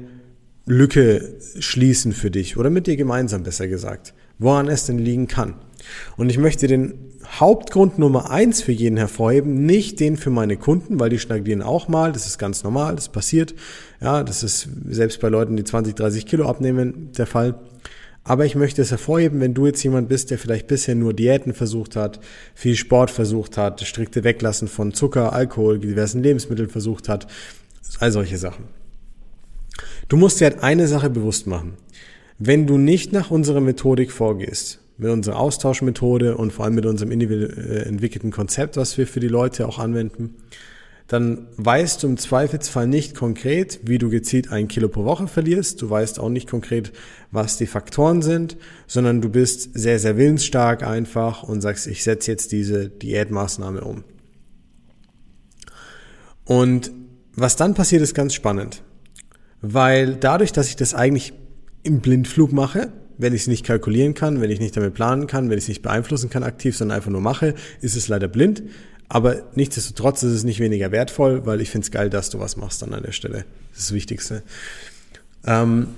Lücke 0.66 1.36
schließen 1.58 2.12
für 2.12 2.30
dich 2.30 2.56
oder 2.56 2.70
mit 2.70 2.86
dir 2.86 2.96
gemeinsam 2.96 3.42
besser 3.42 3.68
gesagt, 3.68 4.14
woran 4.38 4.68
es 4.68 4.86
denn 4.86 4.98
liegen 4.98 5.26
kann. 5.26 5.54
Und 6.16 6.30
ich 6.30 6.38
möchte 6.38 6.68
den 6.68 6.94
Hauptgrund 7.26 7.98
Nummer 7.98 8.30
eins 8.30 8.62
für 8.62 8.72
jeden 8.72 8.96
hervorheben, 8.96 9.64
nicht 9.64 9.98
den 9.98 10.16
für 10.16 10.30
meine 10.30 10.56
Kunden, 10.56 11.00
weil 11.00 11.10
die 11.10 11.18
stagnieren 11.18 11.62
auch 11.62 11.88
mal, 11.88 12.12
das 12.12 12.26
ist 12.26 12.38
ganz 12.38 12.62
normal, 12.62 12.94
das 12.94 13.08
passiert. 13.08 13.54
Ja, 14.00 14.22
das 14.22 14.42
ist 14.42 14.68
selbst 14.88 15.20
bei 15.20 15.28
Leuten, 15.28 15.56
die 15.56 15.64
20, 15.64 15.94
30 15.94 16.26
Kilo 16.26 16.48
abnehmen, 16.48 17.10
der 17.16 17.26
Fall. 17.26 17.60
Aber 18.24 18.44
ich 18.44 18.54
möchte 18.54 18.82
es 18.82 18.92
hervorheben, 18.92 19.40
wenn 19.40 19.54
du 19.54 19.66
jetzt 19.66 19.82
jemand 19.82 20.08
bist, 20.08 20.30
der 20.30 20.38
vielleicht 20.38 20.68
bisher 20.68 20.94
nur 20.94 21.12
Diäten 21.12 21.54
versucht 21.54 21.96
hat, 21.96 22.20
viel 22.54 22.76
Sport 22.76 23.10
versucht 23.10 23.56
hat, 23.56 23.80
strikte 23.80 24.22
Weglassen 24.22 24.68
von 24.68 24.94
Zucker, 24.94 25.32
Alkohol, 25.32 25.80
diversen 25.80 26.22
Lebensmitteln 26.22 26.68
versucht 26.68 27.08
hat, 27.08 27.26
all 27.98 28.12
solche 28.12 28.38
Sachen. 28.38 28.81
Du 30.08 30.16
musst 30.16 30.40
dir 30.40 30.46
halt 30.46 30.62
eine 30.62 30.86
Sache 30.86 31.10
bewusst 31.10 31.46
machen. 31.46 31.74
Wenn 32.38 32.66
du 32.66 32.78
nicht 32.78 33.12
nach 33.12 33.30
unserer 33.30 33.60
Methodik 33.60 34.10
vorgehst, 34.10 34.80
mit 34.98 35.10
unserer 35.10 35.38
Austauschmethode 35.38 36.36
und 36.36 36.52
vor 36.52 36.64
allem 36.64 36.74
mit 36.74 36.86
unserem 36.86 37.12
individuell 37.12 37.82
äh, 37.82 37.88
entwickelten 37.88 38.30
Konzept, 38.30 38.76
was 38.76 38.98
wir 38.98 39.06
für 39.06 39.20
die 39.20 39.28
Leute 39.28 39.66
auch 39.66 39.78
anwenden, 39.78 40.36
dann 41.08 41.48
weißt 41.56 42.02
du 42.02 42.06
im 42.06 42.16
Zweifelsfall 42.16 42.86
nicht 42.86 43.14
konkret, 43.14 43.80
wie 43.84 43.98
du 43.98 44.08
gezielt 44.08 44.50
ein 44.50 44.68
Kilo 44.68 44.88
pro 44.88 45.04
Woche 45.04 45.28
verlierst. 45.28 45.82
Du 45.82 45.90
weißt 45.90 46.18
auch 46.18 46.30
nicht 46.30 46.48
konkret, 46.48 46.92
was 47.30 47.58
die 47.58 47.66
Faktoren 47.66 48.22
sind, 48.22 48.56
sondern 48.86 49.20
du 49.20 49.28
bist 49.28 49.70
sehr, 49.74 49.98
sehr 49.98 50.16
willensstark 50.16 50.82
einfach 50.82 51.42
und 51.42 51.60
sagst, 51.60 51.86
ich 51.86 52.02
setze 52.02 52.30
jetzt 52.30 52.52
diese 52.52 52.88
Diätmaßnahme 52.88 53.82
um. 53.82 54.04
Und 56.44 56.92
was 57.34 57.56
dann 57.56 57.74
passiert, 57.74 58.02
ist 58.02 58.14
ganz 58.14 58.32
spannend. 58.34 58.82
Weil 59.62 60.16
dadurch, 60.16 60.52
dass 60.52 60.68
ich 60.68 60.76
das 60.76 60.92
eigentlich 60.92 61.32
im 61.84 62.00
Blindflug 62.00 62.52
mache, 62.52 62.92
wenn 63.18 63.32
ich 63.32 63.42
es 63.42 63.46
nicht 63.46 63.64
kalkulieren 63.64 64.14
kann, 64.14 64.40
wenn 64.40 64.50
ich 64.50 64.60
nicht 64.60 64.76
damit 64.76 64.94
planen 64.94 65.26
kann, 65.26 65.48
wenn 65.48 65.58
ich 65.58 65.64
es 65.64 65.68
nicht 65.68 65.82
beeinflussen 65.82 66.30
kann 66.30 66.42
aktiv, 66.42 66.76
sondern 66.76 66.96
einfach 66.96 67.10
nur 67.10 67.20
mache, 67.20 67.54
ist 67.80 67.96
es 67.96 68.08
leider 68.08 68.28
blind. 68.28 68.62
Aber 69.08 69.42
nichtsdestotrotz 69.54 70.22
ist 70.22 70.32
es 70.32 70.44
nicht 70.44 70.58
weniger 70.58 70.90
wertvoll, 70.90 71.46
weil 71.46 71.60
ich 71.60 71.70
finde 71.70 71.84
es 71.84 71.90
geil, 71.90 72.10
dass 72.10 72.30
du 72.30 72.40
was 72.40 72.56
machst 72.56 72.82
dann 72.82 72.94
an 72.94 73.02
der 73.02 73.12
Stelle. 73.12 73.44
Das 73.70 73.80
ist 73.80 73.90
das 73.90 73.94
Wichtigste. 73.94 74.42
Ähm, 75.46 75.88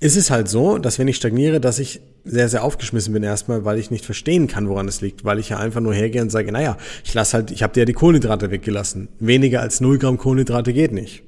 ist 0.00 0.16
es 0.16 0.30
halt 0.30 0.48
so, 0.48 0.78
dass 0.78 0.98
wenn 0.98 1.08
ich 1.08 1.16
stagniere, 1.16 1.60
dass 1.60 1.78
ich 1.78 2.00
sehr, 2.24 2.48
sehr 2.48 2.62
aufgeschmissen 2.62 3.12
bin 3.12 3.22
erstmal, 3.22 3.64
weil 3.64 3.78
ich 3.78 3.90
nicht 3.90 4.04
verstehen 4.04 4.46
kann, 4.46 4.68
woran 4.68 4.86
es 4.86 5.00
liegt, 5.00 5.24
weil 5.24 5.38
ich 5.38 5.48
ja 5.48 5.58
einfach 5.58 5.80
nur 5.80 5.92
hergehe 5.92 6.22
und 6.22 6.30
sage, 6.30 6.52
naja, 6.52 6.78
ich 7.04 7.14
lasse 7.14 7.34
halt, 7.34 7.50
ich 7.50 7.62
habe 7.62 7.72
dir 7.72 7.80
ja 7.80 7.84
die 7.84 7.92
Kohlenhydrate 7.92 8.50
weggelassen. 8.50 9.08
Weniger 9.18 9.60
als 9.60 9.80
0 9.80 9.98
Gramm 9.98 10.18
Kohlenhydrate 10.18 10.72
geht 10.72 10.92
nicht. 10.92 11.24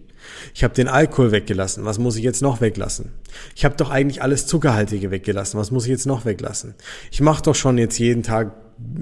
Ich 0.52 0.64
habe 0.64 0.74
den 0.74 0.88
Alkohol 0.88 1.32
weggelassen. 1.32 1.84
Was 1.84 1.98
muss 1.98 2.16
ich 2.16 2.24
jetzt 2.24 2.42
noch 2.42 2.60
weglassen? 2.60 3.12
Ich 3.54 3.64
habe 3.64 3.76
doch 3.76 3.90
eigentlich 3.90 4.22
alles 4.22 4.46
Zuckerhaltige 4.46 5.10
weggelassen. 5.10 5.58
Was 5.58 5.70
muss 5.70 5.84
ich 5.84 5.90
jetzt 5.90 6.06
noch 6.06 6.24
weglassen? 6.24 6.74
Ich 7.10 7.20
mache 7.20 7.42
doch 7.42 7.54
schon 7.54 7.78
jetzt 7.78 7.98
jeden 7.98 8.22
Tag 8.22 8.52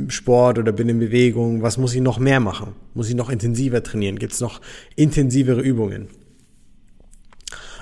Sport 0.08 0.58
oder 0.58 0.72
bin 0.72 0.88
in 0.88 0.98
Bewegung. 0.98 1.62
Was 1.62 1.78
muss 1.78 1.94
ich 1.94 2.00
noch 2.00 2.18
mehr 2.18 2.40
machen? 2.40 2.74
Muss 2.94 3.08
ich 3.08 3.14
noch 3.14 3.30
intensiver 3.30 3.82
trainieren? 3.82 4.18
Gibt 4.18 4.34
es 4.34 4.40
noch 4.40 4.60
intensivere 4.96 5.60
Übungen? 5.60 6.08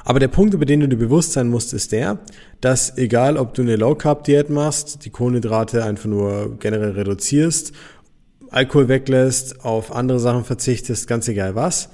Aber 0.05 0.19
der 0.19 0.29
Punkt, 0.29 0.55
über 0.55 0.65
den 0.65 0.81
du 0.81 0.89
dir 0.89 0.97
bewusst 0.97 1.33
sein 1.33 1.49
musst, 1.49 1.75
ist 1.75 1.93
der, 1.93 2.19
dass 2.61 2.97
egal, 2.97 3.37
ob 3.37 3.55
du 3.55 3.63
eine 3.63 3.77
Low-Carb-Diät 3.77 4.49
machst, 4.49 5.05
die 5.05 5.11
Kohlenhydrate 5.11 5.85
einfach 5.85 6.07
nur 6.07 6.57
generell 6.59 6.93
reduzierst, 6.93 7.73
Alkohol 8.51 8.89
weglässt, 8.89 9.65
auf 9.65 9.93
andere 9.95 10.19
Sachen 10.19 10.45
verzichtest, 10.45 11.07
ganz 11.07 11.29
egal 11.29 11.55
was, 11.55 11.91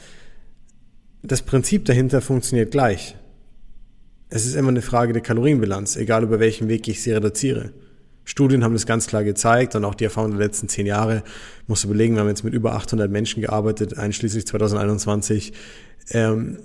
das 1.23 1.43
Prinzip 1.43 1.85
dahinter 1.85 2.21
funktioniert 2.21 2.71
gleich. 2.71 3.17
Es 4.29 4.47
ist 4.47 4.55
immer 4.55 4.69
eine 4.69 4.83
Frage 4.83 5.13
der 5.13 5.23
Kalorienbilanz, 5.23 5.97
egal 5.97 6.23
über 6.25 6.41
welchen 6.41 6.69
Weg 6.69 6.89
ich 6.89 7.03
sie 7.03 7.13
reduziere. 7.13 7.71
Studien 8.25 8.65
haben 8.65 8.73
das 8.73 8.87
ganz 8.87 9.07
klar 9.07 9.23
gezeigt 9.23 9.77
und 9.77 9.85
auch 9.85 9.95
die 9.95 10.05
Erfahrung 10.05 10.33
der 10.33 10.41
letzten 10.41 10.69
zehn 10.69 10.85
Jahre, 10.85 11.23
musst 11.69 11.85
du 11.85 11.89
überlegen, 11.89 12.15
wir 12.15 12.23
haben 12.23 12.29
jetzt 12.29 12.43
mit 12.43 12.55
über 12.55 12.75
800 12.75 13.09
Menschen 13.09 13.41
gearbeitet, 13.41 13.97
einschließlich 13.97 14.47
2021. 14.47 15.53
Ähm, 16.11 16.59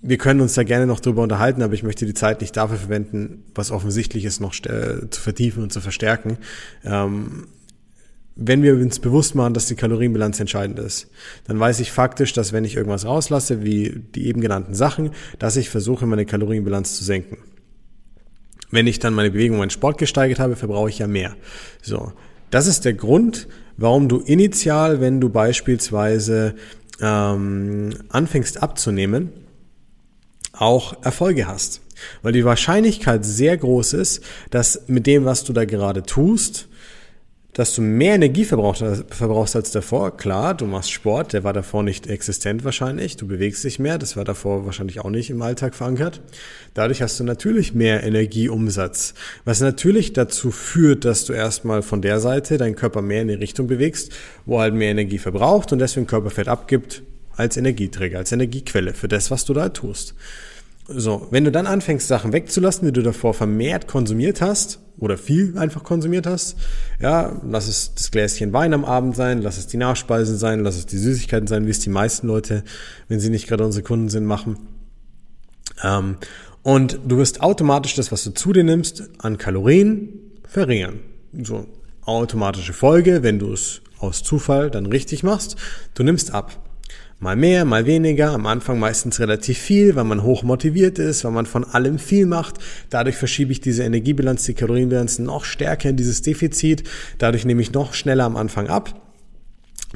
wir 0.00 0.16
können 0.16 0.40
uns 0.40 0.54
da 0.54 0.62
gerne 0.62 0.86
noch 0.86 1.00
drüber 1.00 1.22
unterhalten, 1.22 1.62
aber 1.62 1.74
ich 1.74 1.82
möchte 1.82 2.06
die 2.06 2.14
Zeit 2.14 2.40
nicht 2.40 2.56
dafür 2.56 2.78
verwenden, 2.78 3.44
was 3.54 3.70
offensichtlich 3.70 4.24
ist, 4.24 4.40
noch 4.40 4.54
äh, 4.64 5.10
zu 5.10 5.20
vertiefen 5.20 5.62
und 5.62 5.72
zu 5.72 5.82
verstärken. 5.82 6.38
Ähm, 6.84 7.46
wenn 8.36 8.62
wir 8.62 8.74
uns 8.74 8.98
bewusst 8.98 9.34
machen, 9.34 9.54
dass 9.54 9.66
die 9.66 9.76
Kalorienbilanz 9.76 10.40
entscheidend 10.40 10.78
ist, 10.78 11.08
dann 11.46 11.60
weiß 11.60 11.80
ich 11.80 11.92
faktisch, 11.92 12.32
dass 12.32 12.52
wenn 12.52 12.64
ich 12.64 12.76
irgendwas 12.76 13.04
rauslasse, 13.04 13.62
wie 13.62 14.02
die 14.14 14.26
eben 14.26 14.40
genannten 14.40 14.74
Sachen, 14.74 15.10
dass 15.38 15.56
ich 15.56 15.70
versuche, 15.70 16.06
meine 16.06 16.26
Kalorienbilanz 16.26 16.96
zu 16.96 17.04
senken. 17.04 17.38
Wenn 18.70 18.88
ich 18.88 18.98
dann 18.98 19.14
meine 19.14 19.30
Bewegung, 19.30 19.58
meinen 19.58 19.70
Sport 19.70 19.98
gesteigert 19.98 20.40
habe, 20.40 20.56
verbrauche 20.56 20.88
ich 20.88 20.98
ja 20.98 21.06
mehr. 21.06 21.36
So. 21.80 22.12
Das 22.50 22.66
ist 22.66 22.84
der 22.84 22.94
Grund, 22.94 23.46
warum 23.76 24.08
du 24.08 24.18
initial, 24.18 25.00
wenn 25.00 25.20
du 25.20 25.28
beispielsweise 25.28 26.54
ähm, 27.00 27.94
anfängst 28.08 28.62
abzunehmen, 28.62 29.30
auch 30.52 31.04
Erfolge 31.04 31.46
hast. 31.46 31.82
Weil 32.22 32.32
die 32.32 32.44
Wahrscheinlichkeit 32.44 33.24
sehr 33.24 33.56
groß 33.56 33.92
ist, 33.92 34.24
dass 34.50 34.82
mit 34.88 35.06
dem, 35.06 35.24
was 35.24 35.44
du 35.44 35.52
da 35.52 35.64
gerade 35.64 36.02
tust, 36.02 36.68
dass 37.54 37.74
du 37.74 37.82
mehr 37.82 38.16
Energie 38.16 38.44
verbrauchst, 38.44 38.84
verbrauchst 39.10 39.54
als 39.56 39.70
davor. 39.70 40.16
Klar, 40.16 40.54
du 40.54 40.66
machst 40.66 40.90
Sport, 40.90 41.32
der 41.32 41.44
war 41.44 41.52
davor 41.52 41.84
nicht 41.84 42.08
existent 42.08 42.64
wahrscheinlich. 42.64 43.16
Du 43.16 43.28
bewegst 43.28 43.62
dich 43.62 43.78
mehr, 43.78 43.96
das 43.96 44.16
war 44.16 44.24
davor 44.24 44.66
wahrscheinlich 44.66 45.00
auch 45.00 45.10
nicht 45.10 45.30
im 45.30 45.40
Alltag 45.40 45.76
verankert. 45.76 46.20
Dadurch 46.74 47.00
hast 47.00 47.18
du 47.20 47.24
natürlich 47.24 47.72
mehr 47.72 48.02
Energieumsatz, 48.02 49.14
was 49.44 49.60
natürlich 49.60 50.12
dazu 50.12 50.50
führt, 50.50 51.04
dass 51.04 51.24
du 51.24 51.32
erstmal 51.32 51.82
von 51.82 52.02
der 52.02 52.18
Seite 52.18 52.58
deinen 52.58 52.74
Körper 52.74 53.02
mehr 53.02 53.22
in 53.22 53.28
die 53.28 53.34
Richtung 53.34 53.68
bewegst, 53.68 54.12
wo 54.46 54.60
halt 54.60 54.74
mehr 54.74 54.90
Energie 54.90 55.18
verbraucht 55.18 55.72
und 55.72 55.78
deswegen 55.78 56.08
Körperfett 56.08 56.48
abgibt 56.48 57.02
als 57.36 57.56
Energieträger, 57.56 58.18
als 58.18 58.32
Energiequelle 58.32 58.94
für 58.94 59.08
das, 59.08 59.30
was 59.30 59.44
du 59.44 59.54
da 59.54 59.68
tust. 59.68 60.14
So, 60.86 61.28
wenn 61.30 61.44
du 61.44 61.50
dann 61.50 61.66
anfängst, 61.66 62.08
Sachen 62.08 62.32
wegzulassen, 62.32 62.86
die 62.86 62.92
du 62.92 63.02
davor 63.02 63.34
vermehrt 63.34 63.86
konsumiert 63.86 64.40
hast, 64.40 64.80
oder 64.98 65.18
viel 65.18 65.58
einfach 65.58 65.82
konsumiert 65.82 66.26
hast, 66.26 66.56
ja, 67.00 67.40
lass 67.44 67.68
es 67.68 67.94
das 67.94 68.10
Gläschen 68.10 68.52
Wein 68.52 68.72
am 68.72 68.84
Abend 68.84 69.16
sein, 69.16 69.42
lass 69.42 69.58
es 69.58 69.66
die 69.66 69.76
Nachspeisen 69.76 70.38
sein, 70.38 70.60
lass 70.60 70.76
es 70.76 70.86
die 70.86 70.98
Süßigkeiten 70.98 71.46
sein, 71.46 71.66
wie 71.66 71.70
es 71.70 71.80
die 71.80 71.90
meisten 71.90 72.26
Leute, 72.26 72.64
wenn 73.08 73.20
sie 73.20 73.30
nicht 73.30 73.48
gerade 73.48 73.64
unsere 73.64 73.82
Kunden 73.82 74.08
sind, 74.08 74.24
machen. 74.24 74.58
Ähm, 75.82 76.16
und 76.62 77.00
du 77.06 77.18
wirst 77.18 77.42
automatisch 77.42 77.94
das, 77.94 78.12
was 78.12 78.24
du 78.24 78.30
zu 78.32 78.52
dir 78.52 78.64
nimmst, 78.64 79.02
an 79.18 79.36
Kalorien 79.36 80.20
verringern. 80.48 81.00
So, 81.42 81.66
automatische 82.04 82.72
Folge, 82.72 83.22
wenn 83.22 83.38
du 83.38 83.52
es 83.52 83.82
aus 83.98 84.22
Zufall 84.22 84.70
dann 84.70 84.86
richtig 84.86 85.22
machst, 85.22 85.56
du 85.94 86.04
nimmst 86.04 86.32
ab. 86.32 86.63
Mal 87.20 87.36
mehr, 87.36 87.64
mal 87.64 87.86
weniger, 87.86 88.32
am 88.32 88.46
Anfang 88.46 88.78
meistens 88.78 89.20
relativ 89.20 89.56
viel, 89.58 89.94
weil 89.94 90.04
man 90.04 90.22
hoch 90.24 90.42
motiviert 90.42 90.98
ist, 90.98 91.24
weil 91.24 91.32
man 91.32 91.46
von 91.46 91.64
allem 91.64 91.98
viel 91.98 92.26
macht. 92.26 92.56
Dadurch 92.90 93.16
verschiebe 93.16 93.52
ich 93.52 93.60
diese 93.60 93.84
Energiebilanz, 93.84 94.44
die 94.44 94.54
Kalorienbilanz 94.54 95.20
noch 95.20 95.44
stärker 95.44 95.90
in 95.90 95.96
dieses 95.96 96.22
Defizit. 96.22 96.82
Dadurch 97.18 97.44
nehme 97.44 97.62
ich 97.62 97.72
noch 97.72 97.94
schneller 97.94 98.24
am 98.24 98.36
Anfang 98.36 98.66
ab. 98.66 99.03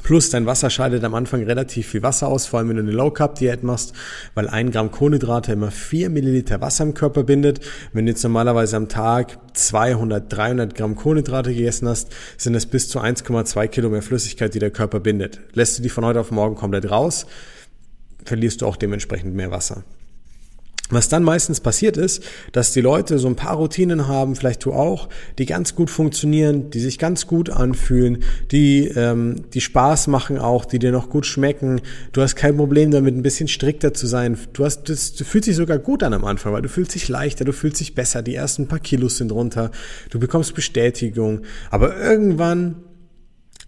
Plus 0.09 0.31
dein 0.31 0.47
Wasser 0.47 0.71
scheidet 0.71 1.03
am 1.03 1.13
Anfang 1.13 1.43
relativ 1.43 1.89
viel 1.89 2.01
Wasser 2.01 2.29
aus, 2.29 2.47
vor 2.47 2.57
allem 2.57 2.69
wenn 2.69 2.77
du 2.77 2.81
eine 2.81 2.91
Low 2.93 3.11
Carb 3.11 3.35
Diät 3.35 3.61
machst, 3.61 3.93
weil 4.33 4.47
ein 4.47 4.71
Gramm 4.71 4.89
Kohlenhydrate 4.89 5.51
immer 5.51 5.69
vier 5.69 6.09
Milliliter 6.09 6.61
Wasser 6.61 6.83
im 6.85 6.95
Körper 6.95 7.21
bindet. 7.21 7.59
Wenn 7.93 8.07
du 8.07 8.11
jetzt 8.13 8.23
normalerweise 8.23 8.75
am 8.75 8.89
Tag 8.89 9.37
200, 9.53 10.33
300 10.35 10.73
Gramm 10.73 10.95
Kohlenhydrate 10.95 11.53
gegessen 11.53 11.87
hast, 11.87 12.09
sind 12.37 12.55
es 12.55 12.65
bis 12.65 12.89
zu 12.89 12.99
1,2 12.99 13.67
Kilo 13.67 13.91
mehr 13.91 14.01
Flüssigkeit, 14.01 14.51
die 14.55 14.57
der 14.57 14.71
Körper 14.71 14.99
bindet. 14.99 15.41
Lässt 15.53 15.77
du 15.77 15.83
die 15.83 15.89
von 15.89 16.03
heute 16.03 16.21
auf 16.21 16.31
morgen 16.31 16.55
komplett 16.55 16.89
raus, 16.89 17.27
verlierst 18.25 18.63
du 18.63 18.65
auch 18.65 18.77
dementsprechend 18.77 19.35
mehr 19.35 19.51
Wasser. 19.51 19.83
Was 20.89 21.07
dann 21.07 21.23
meistens 21.23 21.59
passiert 21.59 21.97
ist, 21.97 22.23
dass 22.51 22.73
die 22.73 22.81
Leute 22.81 23.19
so 23.19 23.27
ein 23.27 23.35
paar 23.35 23.55
Routinen 23.55 24.07
haben, 24.07 24.35
vielleicht 24.35 24.65
du 24.65 24.73
auch, 24.73 25.07
die 25.37 25.45
ganz 25.45 25.75
gut 25.75 25.91
funktionieren, 25.91 26.71
die 26.71 26.79
sich 26.79 26.97
ganz 26.97 27.27
gut 27.27 27.51
anfühlen, 27.51 28.23
die, 28.51 28.87
ähm, 28.87 29.43
die 29.53 29.61
Spaß 29.61 30.07
machen 30.07 30.39
auch, 30.39 30.65
die 30.65 30.79
dir 30.79 30.91
noch 30.91 31.09
gut 31.09 31.27
schmecken. 31.27 31.81
Du 32.11 32.21
hast 32.23 32.35
kein 32.35 32.57
Problem 32.57 32.89
damit, 32.89 33.15
ein 33.15 33.21
bisschen 33.21 33.47
strikter 33.47 33.93
zu 33.93 34.07
sein. 34.07 34.35
Du 34.53 34.65
hast, 34.65 34.89
das, 34.89 35.13
du 35.13 35.23
fühlst 35.23 35.47
dich 35.47 35.55
sogar 35.55 35.77
gut 35.77 36.01
an 36.01 36.13
am 36.13 36.25
Anfang, 36.25 36.53
weil 36.53 36.63
du 36.63 36.69
fühlst 36.69 36.95
dich 36.95 37.07
leichter, 37.07 37.45
du 37.45 37.53
fühlst 37.53 37.79
dich 37.79 37.93
besser. 37.93 38.23
Die 38.23 38.33
ersten 38.33 38.67
paar 38.67 38.79
Kilos 38.79 39.17
sind 39.17 39.31
runter. 39.31 39.69
Du 40.09 40.19
bekommst 40.19 40.55
Bestätigung. 40.55 41.41
Aber 41.69 41.97
irgendwann 41.97 42.83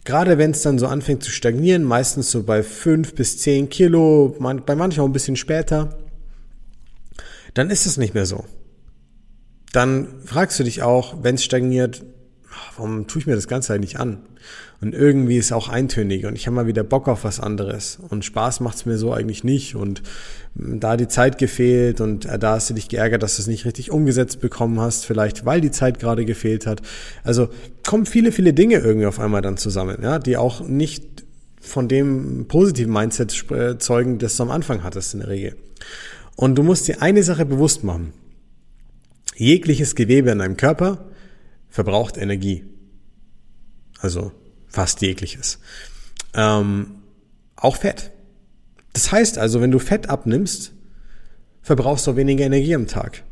Gerade 0.04 0.40
wenn 0.40 0.50
es 0.50 0.63
dann 0.63 0.80
so 0.80 0.88
anfängt 0.88 1.22
zu 1.22 1.30
stagnieren, 1.30 1.84
meistens 1.84 2.32
so 2.32 2.42
bei 2.42 2.63
fünf 2.63 3.13
bis 3.13 3.38
zehn 3.38 3.70
Kilo, 3.70 4.36
bei 4.66 4.75
manchen 4.75 5.01
auch 5.01 5.06
ein 5.06 5.13
bisschen 5.13 5.36
später, 5.36 5.96
dann 7.53 7.70
ist 7.70 7.86
es 7.86 7.98
nicht 7.98 8.13
mehr 8.13 8.25
so. 8.25 8.46
Dann 9.74 10.08
fragst 10.25 10.60
du 10.60 10.63
dich 10.63 10.84
auch, 10.84 11.24
wenn 11.24 11.36
es 11.36 11.43
stagniert, 11.43 12.03
warum 12.75 13.08
tue 13.08 13.22
ich 13.22 13.27
mir 13.27 13.36
das 13.36 13.48
Ganze 13.48 13.74
eigentlich 13.74 14.00
an? 14.00 14.24
Und 14.81 14.96
irgendwie 14.96 15.38
ist 15.38 15.46
es 15.46 15.51
auch 15.51 15.70
eintönig 15.70 16.25
und 16.25 16.36
ich 16.36 16.48
habe 16.48 16.55
mal 16.55 16.65
wieder 16.65 16.84
Bock 16.84 17.08
auf 17.08 17.24
was 17.24 17.39
anderes. 17.39 18.00
Und 18.10 18.25
Spaß 18.25 18.62
macht 18.62 18.77
es 18.77 18.86
mir 18.88 18.98
so 18.98 19.13
eigentlich 19.13 19.43
nicht. 19.43 19.75
Und 19.75 20.01
da 20.55 20.98
die 20.98 21.08
Zeit 21.08 21.38
gefehlt 21.38 22.01
und 22.01 22.25
äh, 22.25 22.39
da 22.39 22.53
hast 22.53 22.72
du 22.72 22.74
dich 22.74 22.89
geärgert, 22.89 23.22
dass 23.24 23.36
du 23.36 23.43
es 23.43 23.48
nicht 23.48 23.65
richtig 23.65 23.91
umgesetzt 23.91 24.41
bekommen 24.41 24.79
hast, 24.79 25.05
vielleicht 25.05 25.46
weil 25.46 25.62
die 25.62 25.72
Zeit 25.72 26.00
gerade 26.00 26.25
gefehlt 26.25 26.65
hat. 26.65 26.81
Also 27.24 27.50
kommen 27.88 28.05
viele, 28.05 28.31
viele 28.31 28.53
Dinge 28.53 28.77
irgendwie 28.77 29.05
auf 29.05 29.20
einmal 29.20 29.41
dann 29.41 29.58
zusammen, 29.58 30.00
ja, 30.01 30.20
die 30.20 30.36
auch 30.36 30.67
nicht 30.67 31.24
von 31.62 31.88
dem 31.88 32.48
positiven 32.48 32.91
Mindset 32.91 33.51
äh, 33.51 33.77
zeugen, 33.77 34.17
das 34.17 34.36
du 34.36 34.43
am 34.43 34.51
Anfang 34.51 34.84
hattest 34.84 35.13
in 35.13 35.20
der 35.20 35.29
Regel. 35.29 35.55
Und 36.36 36.56
du 36.56 36.64
musst 36.64 36.88
dir 36.88 37.02
eine 37.02 37.24
Sache 37.24 37.46
bewusst 37.46 37.84
machen. 37.84 38.14
Jegliches 39.36 39.96
Gewebe 39.96 40.32
in 40.32 40.40
deinem 40.40 40.58
Körper 40.58 41.06
verbraucht 41.70 42.18
Energie. 42.18 42.64
Also 44.00 44.32
fast 44.68 45.02
jegliches. 45.02 45.60
Ähm, 46.34 46.96
auch 47.56 47.78
Fett. 47.78 48.12
Das 48.94 49.12
heißt 49.12 49.38
also, 49.38 49.62
wenn 49.62 49.72
du 49.72 49.80
Fett 49.80 50.10
abnimmst, 50.10 50.74
verbrauchst 51.62 52.08
du 52.08 52.16
weniger 52.16 52.46
Energie 52.46 52.76
am 52.76 52.88
Tag. 52.88 53.24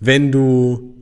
Wenn 0.00 0.32
du 0.32 0.94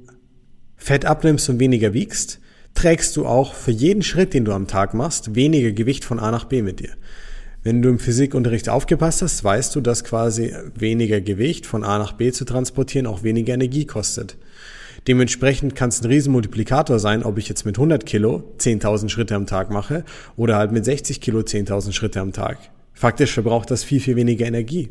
Fett 0.76 1.05
abnimmst 1.05 1.49
und 1.49 1.61
weniger 1.61 1.93
wiegst, 1.93 2.40
trägst 2.75 3.17
du 3.17 3.26
auch 3.26 3.55
für 3.55 3.71
jeden 3.71 4.02
Schritt, 4.02 4.35
den 4.35 4.45
du 4.45 4.52
am 4.52 4.67
Tag 4.67 4.95
machst, 4.95 5.35
weniger 5.35 5.73
Gewicht 5.73 6.05
von 6.05 6.19
A 6.19 6.31
nach 6.31 6.45
B 6.45 6.62
mit 6.62 6.81
dir. 6.81 6.90
Wenn 7.62 7.83
du 7.83 7.90
im 7.90 7.99
Physikunterricht 7.99 8.71
aufgepasst 8.71 9.21
hast, 9.21 9.45
weißt 9.45 9.76
du, 9.76 9.83
dass 9.83 10.02
quasi 10.02 10.55
weniger 10.75 11.21
Gewicht 11.21 11.67
von 11.67 11.85
A 11.85 11.99
nach 11.99 12.12
B 12.12 12.33
zu 12.33 12.47
transportieren 12.47 13.07
auch 13.07 13.23
weniger 13.23 13.52
Energie 13.52 13.85
kostet. 13.85 14.38
Dementsprechend 15.07 15.75
kann 15.75 15.90
es 15.90 16.02
ein 16.02 16.07
Riesenmultiplikator 16.07 16.99
sein, 16.99 17.23
ob 17.23 17.37
ich 17.38 17.49
jetzt 17.49 17.67
mit 17.67 17.76
100 17.76 18.07
Kilo 18.07 18.45
10.000 18.59 19.11
Schritte 19.11 19.35
am 19.35 19.47
Tag 19.47 19.71
mache 19.71 20.05
oder 20.37 20.57
halt 20.57 20.73
mit 20.73 20.85
60 20.85 21.21
Kilo 21.21 21.40
10.000 21.40 21.93
Schritte 21.93 22.21
am 22.21 22.33
Tag. 22.33 22.59
Faktisch 22.95 23.33
verbraucht 23.33 23.71
das 23.71 23.85
viel, 23.85 24.00
viel 24.00 24.17
weniger 24.17 24.47
Energie. 24.47 24.90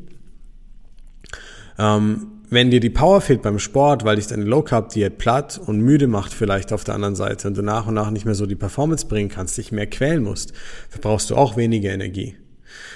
Ähm, 1.79 2.27
wenn 2.51 2.71
dir 2.71 2.79
die 2.79 2.89
Power 2.89 3.21
fehlt 3.21 3.43
beim 3.43 3.59
Sport, 3.59 4.03
weil 4.03 4.15
dich 4.15 4.27
deine 4.27 4.43
Low 4.43 4.63
Carb 4.63 4.89
Diät 4.89 5.17
platt 5.17 5.59
und 5.63 5.79
müde 5.79 6.07
macht 6.07 6.33
vielleicht 6.33 6.73
auf 6.73 6.83
der 6.83 6.95
anderen 6.95 7.15
Seite 7.15 7.47
und 7.47 7.57
du 7.57 7.61
nach 7.61 7.87
und 7.87 7.93
nach 7.93 8.09
nicht 8.09 8.25
mehr 8.25 8.35
so 8.35 8.45
die 8.45 8.55
Performance 8.55 9.07
bringen 9.07 9.29
kannst, 9.29 9.57
dich 9.57 9.71
mehr 9.71 9.87
quälen 9.87 10.23
musst, 10.23 10.53
verbrauchst 10.89 11.29
du 11.29 11.35
auch 11.35 11.57
weniger 11.57 11.91
Energie. 11.91 12.35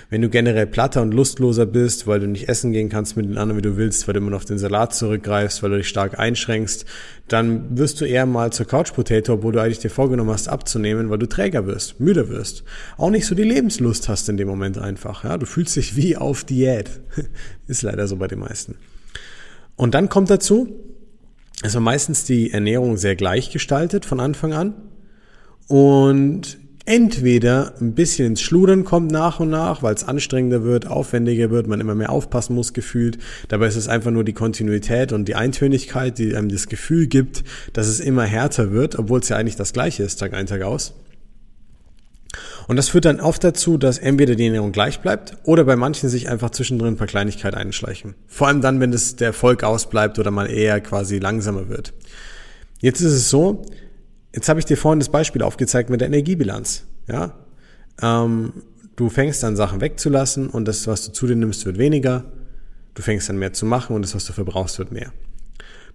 Wenn 0.09 0.21
du 0.21 0.29
generell 0.29 0.67
platter 0.67 1.01
und 1.01 1.13
lustloser 1.13 1.65
bist, 1.65 2.07
weil 2.07 2.19
du 2.19 2.27
nicht 2.27 2.49
essen 2.49 2.71
gehen 2.71 2.89
kannst 2.89 3.17
mit 3.17 3.25
den 3.25 3.37
anderen, 3.37 3.57
wie 3.57 3.67
du 3.67 3.77
willst, 3.77 4.07
weil 4.07 4.13
du 4.13 4.19
immer 4.19 4.31
noch 4.31 4.37
auf 4.37 4.45
den 4.45 4.57
Salat 4.57 4.93
zurückgreifst, 4.93 5.63
weil 5.63 5.71
du 5.71 5.77
dich 5.77 5.87
stark 5.87 6.19
einschränkst, 6.19 6.85
dann 7.27 7.77
wirst 7.77 8.01
du 8.01 8.05
eher 8.05 8.25
mal 8.25 8.51
zur 8.51 8.65
Couch 8.65 8.93
Potato, 8.93 9.33
obwohl 9.33 9.53
du 9.53 9.61
eigentlich 9.61 9.79
dir 9.79 9.89
vorgenommen 9.89 10.31
hast 10.31 10.47
abzunehmen, 10.47 11.09
weil 11.09 11.19
du 11.19 11.27
träger 11.27 11.65
wirst, 11.65 11.99
müder 11.99 12.29
wirst. 12.29 12.63
Auch 12.97 13.09
nicht 13.09 13.25
so 13.25 13.35
die 13.35 13.43
Lebenslust 13.43 14.09
hast 14.09 14.29
in 14.29 14.37
dem 14.37 14.47
Moment 14.47 14.77
einfach. 14.77 15.23
Ja? 15.23 15.37
Du 15.37 15.45
fühlst 15.45 15.75
dich 15.75 15.95
wie 15.95 16.17
auf 16.17 16.43
Diät. 16.43 16.89
Ist 17.67 17.81
leider 17.81 18.07
so 18.07 18.17
bei 18.17 18.27
den 18.27 18.39
meisten. 18.39 18.75
Und 19.75 19.93
dann 19.93 20.09
kommt 20.09 20.29
dazu, 20.29 20.67
es 21.61 21.73
war 21.73 21.81
meistens 21.81 22.25
die 22.25 22.51
Ernährung 22.51 22.97
sehr 22.97 23.15
gleich 23.15 23.51
gestaltet 23.51 24.05
von 24.05 24.19
Anfang 24.19 24.53
an. 24.53 24.73
Und 25.67 26.57
entweder 26.85 27.73
ein 27.79 27.93
bisschen 27.93 28.27
ins 28.27 28.41
Schludern 28.41 28.83
kommt 28.83 29.11
nach 29.11 29.39
und 29.39 29.49
nach, 29.49 29.83
weil 29.83 29.93
es 29.93 30.03
anstrengender 30.03 30.63
wird, 30.63 30.87
aufwendiger 30.87 31.49
wird, 31.49 31.67
man 31.67 31.79
immer 31.79 31.95
mehr 31.95 32.11
aufpassen 32.11 32.55
muss 32.55 32.73
gefühlt. 32.73 33.17
Dabei 33.47 33.67
ist 33.67 33.77
es 33.77 33.87
einfach 33.87 34.11
nur 34.11 34.23
die 34.23 34.33
Kontinuität 34.33 35.13
und 35.13 35.27
die 35.27 35.35
Eintönigkeit, 35.35 36.17
die 36.17 36.35
einem 36.35 36.49
das 36.49 36.67
Gefühl 36.67 37.07
gibt, 37.07 37.43
dass 37.71 37.87
es 37.87 37.99
immer 37.99 38.23
härter 38.23 38.71
wird, 38.71 38.99
obwohl 38.99 39.21
es 39.21 39.29
ja 39.29 39.37
eigentlich 39.37 39.55
das 39.55 39.73
gleiche 39.73 40.03
ist, 40.03 40.17
Tag 40.17 40.33
ein, 40.33 40.45
Tag 40.45 40.61
aus. 40.63 40.93
Und 42.67 42.77
das 42.77 42.89
führt 42.89 43.05
dann 43.05 43.19
oft 43.19 43.43
dazu, 43.43 43.77
dass 43.77 43.97
entweder 43.97 44.35
die 44.35 44.45
Ernährung 44.45 44.71
gleich 44.71 44.99
bleibt 44.99 45.37
oder 45.43 45.65
bei 45.65 45.75
manchen 45.75 46.09
sich 46.09 46.29
einfach 46.29 46.49
zwischendrin 46.49 46.93
ein 46.93 46.97
paar 46.97 47.07
Kleinigkeiten 47.07 47.57
einschleichen. 47.57 48.15
Vor 48.27 48.47
allem 48.47 48.61
dann, 48.61 48.79
wenn 48.79 48.93
es 48.93 49.15
der 49.15 49.27
Erfolg 49.27 49.63
ausbleibt 49.63 50.17
oder 50.19 50.31
mal 50.31 50.49
eher 50.49 50.81
quasi 50.81 51.19
langsamer 51.19 51.69
wird. 51.69 51.93
Jetzt 52.79 53.01
ist 53.01 53.13
es 53.13 53.29
so, 53.29 53.65
Jetzt 54.33 54.49
habe 54.49 54.59
ich 54.59 54.65
dir 54.65 54.77
vorhin 54.77 54.99
das 54.99 55.09
Beispiel 55.09 55.43
aufgezeigt 55.43 55.89
mit 55.89 56.01
der 56.01 56.07
Energiebilanz. 56.07 56.85
Ja, 57.07 57.33
ähm, 58.01 58.53
du 58.95 59.09
fängst 59.09 59.43
an 59.43 59.55
Sachen 59.55 59.81
wegzulassen 59.81 60.49
und 60.49 60.67
das, 60.67 60.87
was 60.87 61.05
du 61.05 61.11
zu 61.11 61.27
dir 61.27 61.35
nimmst, 61.35 61.65
wird 61.65 61.77
weniger. 61.77 62.25
Du 62.95 63.01
fängst 63.01 63.29
an 63.29 63.37
mehr 63.37 63.53
zu 63.53 63.65
machen 63.65 63.95
und 63.95 64.03
das, 64.03 64.15
was 64.15 64.25
du 64.25 64.33
verbrauchst, 64.33 64.79
wird 64.79 64.91
mehr. 64.91 65.11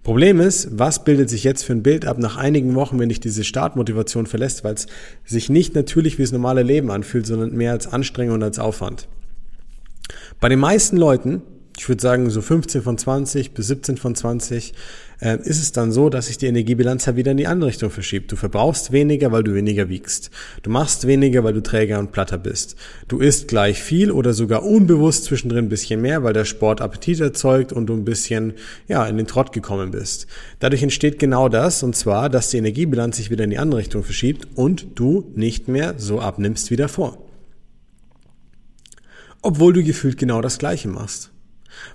Problem 0.03 0.39
ist, 0.39 0.79
was 0.79 1.03
bildet 1.03 1.29
sich 1.29 1.43
jetzt 1.43 1.63
für 1.63 1.73
ein 1.73 1.83
Bild 1.83 2.05
ab 2.05 2.17
nach 2.19 2.37
einigen 2.37 2.73
Wochen, 2.75 2.99
wenn 2.99 3.09
dich 3.09 3.19
diese 3.19 3.43
Startmotivation 3.43 4.27
verlässt, 4.27 4.63
weil 4.63 4.75
es 4.75 4.87
sich 5.25 5.49
nicht 5.49 5.75
natürlich 5.75 6.17
wie 6.17 6.23
das 6.23 6.31
normale 6.31 6.63
Leben 6.63 6.89
anfühlt, 6.89 7.25
sondern 7.25 7.53
mehr 7.53 7.73
als 7.73 7.87
Anstrengung 7.87 8.35
und 8.35 8.43
als 8.43 8.59
Aufwand. 8.59 9.09
Bei 10.39 10.47
den 10.47 10.59
meisten 10.59 10.95
Leuten 10.95 11.41
ich 11.79 11.87
würde 11.87 12.01
sagen, 12.01 12.29
so 12.29 12.41
15 12.41 12.81
von 12.81 12.97
20 12.97 13.53
bis 13.53 13.67
17 13.67 13.95
von 13.95 14.13
20, 14.13 14.73
äh, 15.21 15.37
ist 15.37 15.61
es 15.61 15.71
dann 15.71 15.93
so, 15.93 16.09
dass 16.09 16.27
sich 16.27 16.37
die 16.37 16.47
Energiebilanz 16.47 17.05
ja 17.05 17.15
wieder 17.15 17.31
in 17.31 17.37
die 17.37 17.47
andere 17.47 17.69
Richtung 17.69 17.89
verschiebt. 17.89 18.29
Du 18.29 18.35
verbrauchst 18.35 18.91
weniger, 18.91 19.31
weil 19.31 19.43
du 19.43 19.53
weniger 19.53 19.87
wiegst. 19.87 20.29
Du 20.61 20.69
machst 20.69 21.07
weniger, 21.07 21.45
weil 21.45 21.53
du 21.53 21.63
träger 21.63 21.99
und 21.99 22.11
platter 22.11 22.37
bist. 22.37 22.75
Du 23.07 23.19
isst 23.19 23.47
gleich 23.47 23.81
viel 23.81 24.11
oder 24.11 24.33
sogar 24.33 24.63
unbewusst 24.63 25.23
zwischendrin 25.23 25.65
ein 25.65 25.69
bisschen 25.69 26.01
mehr, 26.01 26.21
weil 26.21 26.33
der 26.33 26.43
Sport 26.43 26.81
Appetit 26.81 27.21
erzeugt 27.21 27.71
und 27.71 27.85
du 27.87 27.93
ein 27.93 28.03
bisschen, 28.03 28.55
ja, 28.89 29.07
in 29.07 29.15
den 29.15 29.27
Trott 29.27 29.53
gekommen 29.53 29.91
bist. 29.91 30.27
Dadurch 30.59 30.83
entsteht 30.83 31.17
genau 31.17 31.47
das, 31.47 31.81
und 31.81 31.95
zwar, 31.95 32.27
dass 32.27 32.49
die 32.49 32.57
Energiebilanz 32.57 33.15
sich 33.15 33.31
wieder 33.31 33.45
in 33.45 33.51
die 33.51 33.57
andere 33.57 33.79
Richtung 33.79 34.03
verschiebt 34.03 34.49
und 34.55 34.87
du 34.95 35.31
nicht 35.33 35.69
mehr 35.69 35.93
so 35.97 36.19
abnimmst 36.19 36.71
wie 36.71 36.75
davor. 36.75 37.17
Obwohl 39.41 39.71
du 39.71 39.81
gefühlt 39.81 40.17
genau 40.17 40.41
das 40.41 40.57
Gleiche 40.57 40.89
machst. 40.89 41.31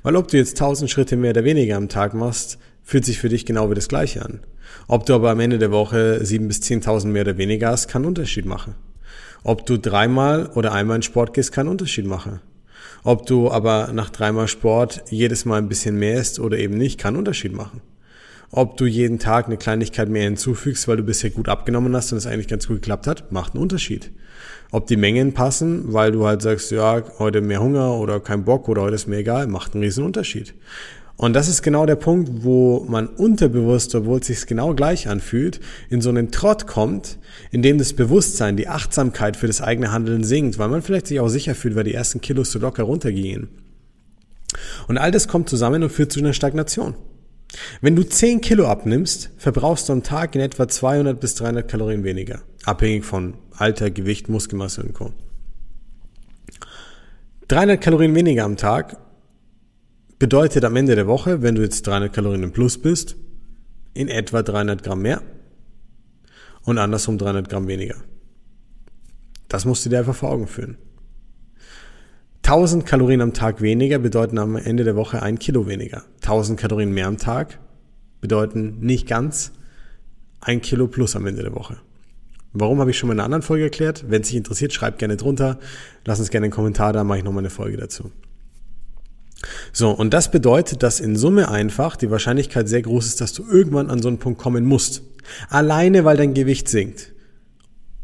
Weil 0.02 0.16
ob 0.16 0.28
du 0.28 0.36
jetzt 0.36 0.60
1000 0.60 0.90
Schritte 0.90 1.16
mehr 1.16 1.30
oder 1.30 1.44
weniger 1.44 1.76
am 1.76 1.88
Tag 1.88 2.14
machst, 2.14 2.58
fühlt 2.82 3.04
sich 3.04 3.18
für 3.18 3.28
dich 3.28 3.46
genau 3.46 3.70
wie 3.70 3.74
das 3.74 3.88
Gleiche 3.88 4.24
an. 4.24 4.40
Ob 4.88 5.06
du 5.06 5.14
aber 5.14 5.30
am 5.30 5.40
Ende 5.40 5.58
der 5.58 5.70
Woche 5.70 6.20
7.000 6.22 6.48
bis 6.48 6.60
10.000 6.60 7.06
mehr 7.06 7.22
oder 7.22 7.38
weniger 7.38 7.68
hast, 7.68 7.88
kann 7.88 8.04
Unterschied 8.04 8.46
machen. 8.46 8.74
Ob 9.42 9.66
du 9.66 9.78
dreimal 9.78 10.46
oder 10.54 10.72
einmal 10.72 10.96
in 10.96 11.02
Sport 11.02 11.34
gehst, 11.34 11.52
kann 11.52 11.68
Unterschied 11.68 12.06
machen. 12.06 12.40
Ob 13.02 13.26
du 13.26 13.50
aber 13.50 13.90
nach 13.92 14.10
dreimal 14.10 14.48
Sport 14.48 15.04
jedes 15.10 15.44
Mal 15.44 15.58
ein 15.58 15.68
bisschen 15.68 15.98
mehr 15.98 16.18
isst 16.18 16.40
oder 16.40 16.58
eben 16.58 16.76
nicht, 16.76 16.98
kann 16.98 17.16
Unterschied 17.16 17.52
machen. 17.52 17.82
Ob 18.50 18.76
du 18.76 18.86
jeden 18.86 19.18
Tag 19.18 19.46
eine 19.46 19.56
Kleinigkeit 19.56 20.08
mehr 20.08 20.24
hinzufügst, 20.24 20.86
weil 20.86 20.96
du 20.96 21.02
bisher 21.02 21.30
gut 21.30 21.48
abgenommen 21.48 21.94
hast 21.96 22.12
und 22.12 22.18
es 22.18 22.26
eigentlich 22.26 22.48
ganz 22.48 22.66
gut 22.68 22.76
geklappt 22.76 23.06
hat, 23.06 23.32
macht 23.32 23.54
einen 23.54 23.62
Unterschied. 23.62 24.12
Ob 24.70 24.86
die 24.86 24.96
Mengen 24.96 25.34
passen, 25.34 25.92
weil 25.92 26.12
du 26.12 26.26
halt 26.26 26.42
sagst, 26.42 26.70
ja, 26.70 27.02
heute 27.18 27.40
mehr 27.40 27.60
Hunger 27.62 27.94
oder 27.94 28.20
kein 28.20 28.44
Bock 28.44 28.68
oder 28.68 28.82
heute 28.82 28.94
ist 28.94 29.06
mir 29.06 29.18
egal, 29.18 29.46
macht 29.46 29.74
einen 29.74 29.84
riesen 29.84 30.04
Unterschied. 30.04 30.54
Und 31.16 31.32
das 31.34 31.48
ist 31.48 31.62
genau 31.62 31.86
der 31.86 31.94
Punkt, 31.94 32.42
wo 32.42 32.84
man 32.88 33.06
unterbewusst, 33.06 33.94
obwohl 33.94 34.18
es 34.18 34.26
sich 34.26 34.46
genau 34.46 34.74
gleich 34.74 35.08
anfühlt, 35.08 35.60
in 35.88 36.00
so 36.00 36.08
einen 36.08 36.32
Trott 36.32 36.66
kommt, 36.66 37.18
in 37.52 37.62
dem 37.62 37.78
das 37.78 37.92
Bewusstsein, 37.92 38.56
die 38.56 38.66
Achtsamkeit 38.66 39.36
für 39.36 39.46
das 39.46 39.60
eigene 39.60 39.92
Handeln 39.92 40.24
sinkt, 40.24 40.58
weil 40.58 40.68
man 40.68 40.82
vielleicht 40.82 41.06
sich 41.06 41.20
auch 41.20 41.28
sicher 41.28 41.54
fühlt, 41.54 41.76
weil 41.76 41.84
die 41.84 41.94
ersten 41.94 42.20
Kilos 42.20 42.50
so 42.50 42.58
locker 42.58 42.82
runtergehen. 42.82 43.48
Und 44.88 44.98
all 44.98 45.12
das 45.12 45.28
kommt 45.28 45.48
zusammen 45.48 45.84
und 45.84 45.90
führt 45.90 46.12
zu 46.12 46.18
einer 46.18 46.32
Stagnation. 46.32 46.94
Wenn 47.80 47.96
du 47.96 48.02
10 48.02 48.40
Kilo 48.40 48.66
abnimmst, 48.66 49.30
verbrauchst 49.36 49.88
du 49.88 49.92
am 49.92 50.02
Tag 50.02 50.34
in 50.34 50.40
etwa 50.40 50.68
200 50.68 51.18
bis 51.20 51.34
300 51.34 51.68
Kalorien 51.68 52.04
weniger, 52.04 52.42
abhängig 52.64 53.04
von 53.04 53.34
Alter, 53.56 53.90
Gewicht, 53.90 54.28
Muskelmasse 54.28 54.82
und 54.82 54.94
Co. 54.94 55.12
300 57.48 57.80
Kalorien 57.80 58.14
weniger 58.14 58.44
am 58.44 58.56
Tag 58.56 58.96
bedeutet 60.18 60.64
am 60.64 60.76
Ende 60.76 60.94
der 60.94 61.06
Woche, 61.06 61.42
wenn 61.42 61.54
du 61.54 61.62
jetzt 61.62 61.86
300 61.86 62.12
Kalorien 62.12 62.42
im 62.42 62.52
Plus 62.52 62.78
bist, 62.78 63.16
in 63.92 64.08
etwa 64.08 64.42
300 64.42 64.82
Gramm 64.82 65.02
mehr 65.02 65.22
und 66.62 66.78
andersrum 66.78 67.18
300 67.18 67.48
Gramm 67.48 67.68
weniger. 67.68 67.96
Das 69.48 69.64
musst 69.64 69.84
du 69.84 69.90
dir 69.90 69.98
einfach 69.98 70.14
vor 70.14 70.30
Augen 70.30 70.46
führen. 70.46 70.78
1000 72.44 72.84
Kalorien 72.84 73.22
am 73.22 73.32
Tag 73.32 73.62
weniger 73.62 73.98
bedeuten 73.98 74.36
am 74.36 74.56
Ende 74.56 74.84
der 74.84 74.96
Woche 74.96 75.22
ein 75.22 75.38
Kilo 75.38 75.66
weniger. 75.66 76.04
1000 76.16 76.60
Kalorien 76.60 76.92
mehr 76.92 77.06
am 77.06 77.16
Tag 77.16 77.58
bedeuten 78.20 78.80
nicht 78.80 79.08
ganz 79.08 79.52
ein 80.42 80.60
Kilo 80.60 80.86
plus 80.86 81.16
am 81.16 81.26
Ende 81.26 81.42
der 81.42 81.54
Woche. 81.54 81.78
Warum 82.52 82.80
habe 82.80 82.90
ich 82.90 82.98
schon 82.98 83.06
mal 83.06 83.14
in 83.14 83.20
einer 83.20 83.24
anderen 83.24 83.42
Folge 83.42 83.64
erklärt? 83.64 84.04
Wenn 84.08 84.20
es 84.20 84.28
dich 84.28 84.36
interessiert, 84.36 84.74
schreib 84.74 84.98
gerne 84.98 85.16
drunter. 85.16 85.58
Lass 86.04 86.20
uns 86.20 86.28
gerne 86.28 86.44
einen 86.44 86.52
Kommentar 86.52 86.92
da, 86.92 87.02
mache 87.02 87.18
ich 87.18 87.24
nochmal 87.24 87.40
eine 87.40 87.50
Folge 87.50 87.78
dazu. 87.78 88.12
So, 89.72 89.90
und 89.90 90.12
das 90.12 90.30
bedeutet, 90.30 90.82
dass 90.82 91.00
in 91.00 91.16
Summe 91.16 91.50
einfach 91.50 91.96
die 91.96 92.10
Wahrscheinlichkeit 92.10 92.68
sehr 92.68 92.82
groß 92.82 93.06
ist, 93.06 93.22
dass 93.22 93.32
du 93.32 93.42
irgendwann 93.50 93.88
an 93.88 94.02
so 94.02 94.08
einen 94.08 94.18
Punkt 94.18 94.38
kommen 94.38 94.66
musst. 94.66 95.02
Alleine, 95.48 96.04
weil 96.04 96.18
dein 96.18 96.34
Gewicht 96.34 96.68
sinkt. 96.68 97.14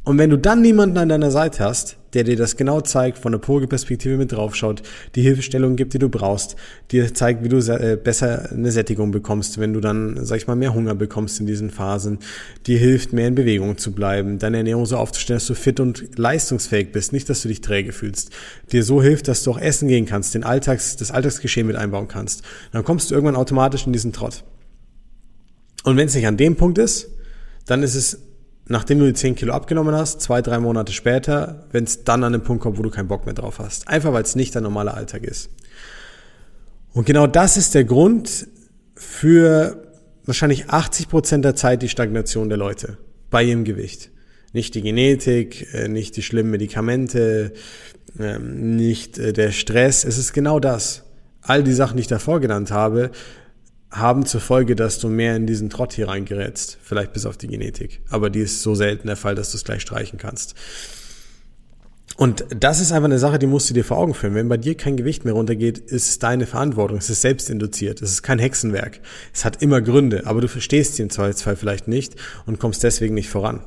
Und 0.02 0.16
wenn 0.16 0.30
du 0.30 0.38
dann 0.38 0.62
niemanden 0.62 0.96
an 0.96 1.10
deiner 1.10 1.30
Seite 1.30 1.62
hast, 1.62 1.98
der 2.14 2.24
dir 2.24 2.36
das 2.36 2.56
genau 2.56 2.80
zeigt, 2.80 3.18
von 3.18 3.32
der 3.32 3.40
Vogelperspektive 3.40 4.16
mit 4.16 4.32
draufschaut, 4.32 4.82
die 5.14 5.22
Hilfestellung 5.22 5.76
gibt, 5.76 5.94
die 5.94 5.98
du 5.98 6.08
brauchst, 6.08 6.56
dir 6.90 7.12
zeigt, 7.14 7.44
wie 7.44 7.48
du 7.48 7.58
äh, 7.58 7.96
besser 7.96 8.50
eine 8.50 8.70
Sättigung 8.70 9.10
bekommst, 9.10 9.58
wenn 9.58 9.72
du 9.72 9.80
dann, 9.80 10.24
sag 10.24 10.38
ich 10.38 10.46
mal, 10.46 10.56
mehr 10.56 10.74
Hunger 10.74 10.94
bekommst 10.94 11.40
in 11.40 11.46
diesen 11.46 11.70
Phasen, 11.70 12.18
dir 12.66 12.78
hilft, 12.78 13.12
mehr 13.12 13.28
in 13.28 13.34
Bewegung 13.34 13.78
zu 13.78 13.92
bleiben, 13.92 14.38
deine 14.38 14.58
Ernährung 14.58 14.86
so 14.86 14.96
aufzustellen, 14.96 15.38
dass 15.38 15.46
du 15.46 15.54
fit 15.54 15.80
und 15.80 16.18
leistungsfähig 16.18 16.92
bist, 16.92 17.12
nicht, 17.12 17.28
dass 17.28 17.42
du 17.42 17.48
dich 17.48 17.60
träge 17.60 17.92
fühlst, 17.92 18.30
dir 18.72 18.84
so 18.84 19.02
hilft, 19.02 19.28
dass 19.28 19.42
du 19.42 19.52
auch 19.52 19.60
essen 19.60 19.88
gehen 19.88 20.06
kannst, 20.06 20.34
den 20.34 20.44
Alltags, 20.44 20.96
das 20.96 21.10
Alltagsgeschehen 21.10 21.66
mit 21.66 21.76
einbauen 21.76 22.08
kannst, 22.08 22.42
dann 22.72 22.84
kommst 22.84 23.10
du 23.10 23.14
irgendwann 23.14 23.36
automatisch 23.36 23.86
in 23.86 23.92
diesen 23.92 24.12
Trott. 24.12 24.44
Und 25.84 25.96
wenn 25.96 26.06
es 26.06 26.14
nicht 26.14 26.26
an 26.26 26.36
dem 26.36 26.56
Punkt 26.56 26.78
ist, 26.78 27.08
dann 27.66 27.82
ist 27.82 27.94
es 27.94 28.18
nachdem 28.70 29.00
du 29.00 29.06
die 29.06 29.14
10 29.14 29.34
Kilo 29.34 29.52
abgenommen 29.52 29.94
hast, 29.94 30.20
zwei, 30.20 30.42
drei 30.42 30.60
Monate 30.60 30.92
später, 30.92 31.66
wenn 31.72 31.84
es 31.84 32.04
dann 32.04 32.22
an 32.22 32.32
den 32.32 32.42
Punkt 32.42 32.62
kommt, 32.62 32.78
wo 32.78 32.82
du 32.82 32.90
keinen 32.90 33.08
Bock 33.08 33.26
mehr 33.26 33.34
drauf 33.34 33.58
hast. 33.58 33.88
Einfach 33.88 34.12
weil 34.12 34.22
es 34.22 34.36
nicht 34.36 34.54
dein 34.54 34.62
normaler 34.62 34.94
Alltag 34.94 35.24
ist. 35.24 35.50
Und 36.92 37.04
genau 37.04 37.26
das 37.26 37.56
ist 37.56 37.74
der 37.74 37.82
Grund 37.82 38.46
für 38.94 39.82
wahrscheinlich 40.24 40.70
80 40.70 41.08
Prozent 41.08 41.44
der 41.44 41.56
Zeit 41.56 41.82
die 41.82 41.88
Stagnation 41.88 42.48
der 42.48 42.58
Leute 42.58 42.98
bei 43.28 43.42
ihrem 43.42 43.64
Gewicht. 43.64 44.10
Nicht 44.52 44.76
die 44.76 44.82
Genetik, 44.82 45.74
äh, 45.74 45.88
nicht 45.88 46.16
die 46.16 46.22
schlimmen 46.22 46.52
Medikamente, 46.52 47.52
ähm, 48.20 48.76
nicht 48.76 49.18
äh, 49.18 49.32
der 49.32 49.50
Stress. 49.50 50.04
Es 50.04 50.16
ist 50.16 50.32
genau 50.32 50.60
das. 50.60 51.02
All 51.42 51.64
die 51.64 51.72
Sachen, 51.72 51.96
die 51.96 52.02
ich 52.02 52.08
davor 52.08 52.38
genannt 52.38 52.70
habe, 52.70 53.10
haben 53.90 54.24
zur 54.24 54.40
Folge, 54.40 54.76
dass 54.76 54.98
du 54.98 55.08
mehr 55.08 55.36
in 55.36 55.46
diesen 55.46 55.70
Trott 55.70 55.92
hier 55.92 56.08
reingerätst. 56.08 56.78
Vielleicht 56.82 57.12
bis 57.12 57.26
auf 57.26 57.36
die 57.36 57.48
Genetik. 57.48 58.00
Aber 58.08 58.30
die 58.30 58.40
ist 58.40 58.62
so 58.62 58.74
selten 58.74 59.08
der 59.08 59.16
Fall, 59.16 59.34
dass 59.34 59.50
du 59.50 59.56
es 59.56 59.64
gleich 59.64 59.82
streichen 59.82 60.18
kannst. 60.18 60.54
Und 62.16 62.44
das 62.54 62.80
ist 62.80 62.92
einfach 62.92 63.06
eine 63.06 63.18
Sache, 63.18 63.38
die 63.38 63.46
musst 63.46 63.70
du 63.70 63.74
dir 63.74 63.84
vor 63.84 63.96
Augen 63.96 64.14
führen. 64.14 64.34
Wenn 64.34 64.48
bei 64.48 64.58
dir 64.58 64.76
kein 64.76 64.96
Gewicht 64.96 65.24
mehr 65.24 65.34
runtergeht, 65.34 65.78
ist 65.78 66.08
es 66.08 66.18
deine 66.18 66.46
Verantwortung. 66.46 66.98
Es 66.98 67.08
ist 67.08 67.22
selbstinduziert. 67.22 68.02
Es 68.02 68.10
ist 68.10 68.22
kein 68.22 68.38
Hexenwerk. 68.38 69.00
Es 69.32 69.44
hat 69.44 69.62
immer 69.62 69.80
Gründe, 69.80 70.26
aber 70.26 70.40
du 70.40 70.48
verstehst 70.48 70.96
sie 70.96 71.02
im 71.02 71.10
Zweifelsfall 71.10 71.56
vielleicht 71.56 71.88
nicht 71.88 72.16
und 72.46 72.58
kommst 72.58 72.82
deswegen 72.84 73.14
nicht 73.14 73.30
voran. 73.30 73.64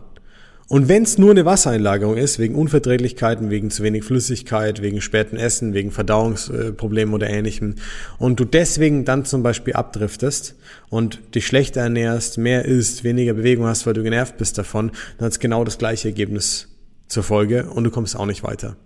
Und 0.70 0.88
wenn 0.88 1.04
es 1.04 1.18
nur 1.18 1.32
eine 1.32 1.46
Wassereinlagerung 1.46 2.16
ist, 2.16 2.40
wegen 2.40 2.56
Unverträglichkeiten, 2.56 3.50
wegen 3.50 3.70
zu 3.70 3.84
wenig 3.84 4.04
Flüssigkeit, 4.06 4.82
wegen 4.82 5.02
späten 5.02 5.36
Essen, 5.36 5.74
wegen 5.74 5.92
Verdauungsproblemen 5.92 7.14
oder 7.14 7.30
ähnlichem, 7.30 7.76
und 8.18 8.40
du 8.40 8.46
deswegen 8.46 9.04
dann 9.04 9.26
zum 9.26 9.44
Beispiel 9.44 9.74
abdriftest 9.74 10.56
und 10.90 11.36
dich 11.36 11.46
schlechter 11.46 11.82
ernährst, 11.82 12.38
mehr 12.38 12.66
isst, 12.66 13.04
weniger 13.04 13.34
Bewegung 13.34 13.66
hast, 13.66 13.86
weil 13.86 13.94
du 13.94 14.04
genervt 14.04 14.38
bist 14.38 14.58
davon, 14.58 14.92
dann 15.18 15.26
hat 15.26 15.34
es 15.34 15.40
genau 15.40 15.64
das 15.66 15.78
gleiche 15.78 16.08
Ergebnis 16.08 16.70
zur 17.08 17.24
Folge 17.24 17.70
und 17.70 17.84
du 17.84 17.92
kommst 17.92 18.16
auch 18.16 18.26
nicht 18.26 18.44
weiter. 18.44 18.78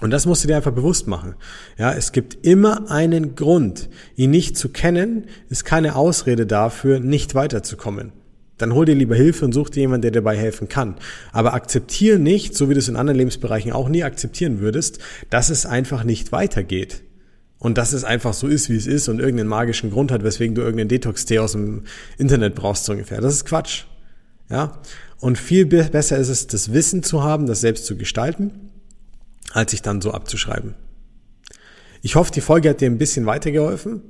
Und 0.00 0.12
das 0.12 0.26
musst 0.26 0.44
du 0.44 0.48
dir 0.48 0.56
einfach 0.56 0.70
bewusst 0.70 1.08
machen. 1.08 1.34
Ja, 1.76 1.92
es 1.92 2.12
gibt 2.12 2.46
immer 2.46 2.88
einen 2.88 3.34
Grund. 3.34 3.88
Ihn 4.14 4.30
nicht 4.30 4.56
zu 4.56 4.68
kennen, 4.68 5.24
ist 5.48 5.64
keine 5.64 5.96
Ausrede 5.96 6.46
dafür, 6.46 7.00
nicht 7.00 7.34
weiterzukommen 7.34 8.12
dann 8.58 8.74
hol 8.74 8.84
dir 8.84 8.94
lieber 8.94 9.14
Hilfe 9.14 9.44
und 9.44 9.52
such 9.52 9.70
dir 9.70 9.80
jemanden, 9.80 10.02
der 10.02 10.10
dir 10.10 10.20
dabei 10.20 10.36
helfen 10.36 10.68
kann. 10.68 10.96
Aber 11.32 11.54
akzeptiere 11.54 12.18
nicht, 12.18 12.54
so 12.56 12.68
wie 12.68 12.74
du 12.74 12.80
es 12.80 12.88
in 12.88 12.96
anderen 12.96 13.18
Lebensbereichen 13.18 13.72
auch 13.72 13.88
nie 13.88 14.02
akzeptieren 14.02 14.60
würdest, 14.60 14.98
dass 15.30 15.48
es 15.48 15.64
einfach 15.64 16.04
nicht 16.04 16.32
weitergeht. 16.32 17.02
Und 17.60 17.76
dass 17.76 17.92
es 17.92 18.04
einfach 18.04 18.34
so 18.34 18.46
ist, 18.46 18.68
wie 18.70 18.76
es 18.76 18.86
ist 18.86 19.08
und 19.08 19.18
irgendeinen 19.18 19.48
magischen 19.48 19.90
Grund 19.90 20.12
hat, 20.12 20.22
weswegen 20.22 20.54
du 20.54 20.62
irgendeinen 20.62 20.88
Detox-Tee 20.88 21.40
aus 21.40 21.52
dem 21.52 21.84
Internet 22.16 22.54
brauchst, 22.54 22.84
so 22.84 22.92
ungefähr. 22.92 23.20
Das 23.20 23.34
ist 23.34 23.46
Quatsch. 23.46 23.84
Ja? 24.48 24.80
Und 25.18 25.38
viel 25.38 25.66
besser 25.66 26.18
ist 26.18 26.28
es, 26.28 26.46
das 26.46 26.72
Wissen 26.72 27.02
zu 27.02 27.24
haben, 27.24 27.46
das 27.46 27.60
selbst 27.60 27.86
zu 27.86 27.96
gestalten, 27.96 28.70
als 29.52 29.72
sich 29.72 29.82
dann 29.82 30.00
so 30.00 30.12
abzuschreiben. 30.12 30.74
Ich 32.02 32.14
hoffe, 32.14 32.30
die 32.30 32.40
Folge 32.40 32.70
hat 32.70 32.80
dir 32.80 32.88
ein 32.88 32.98
bisschen 32.98 33.26
weitergeholfen. 33.26 34.02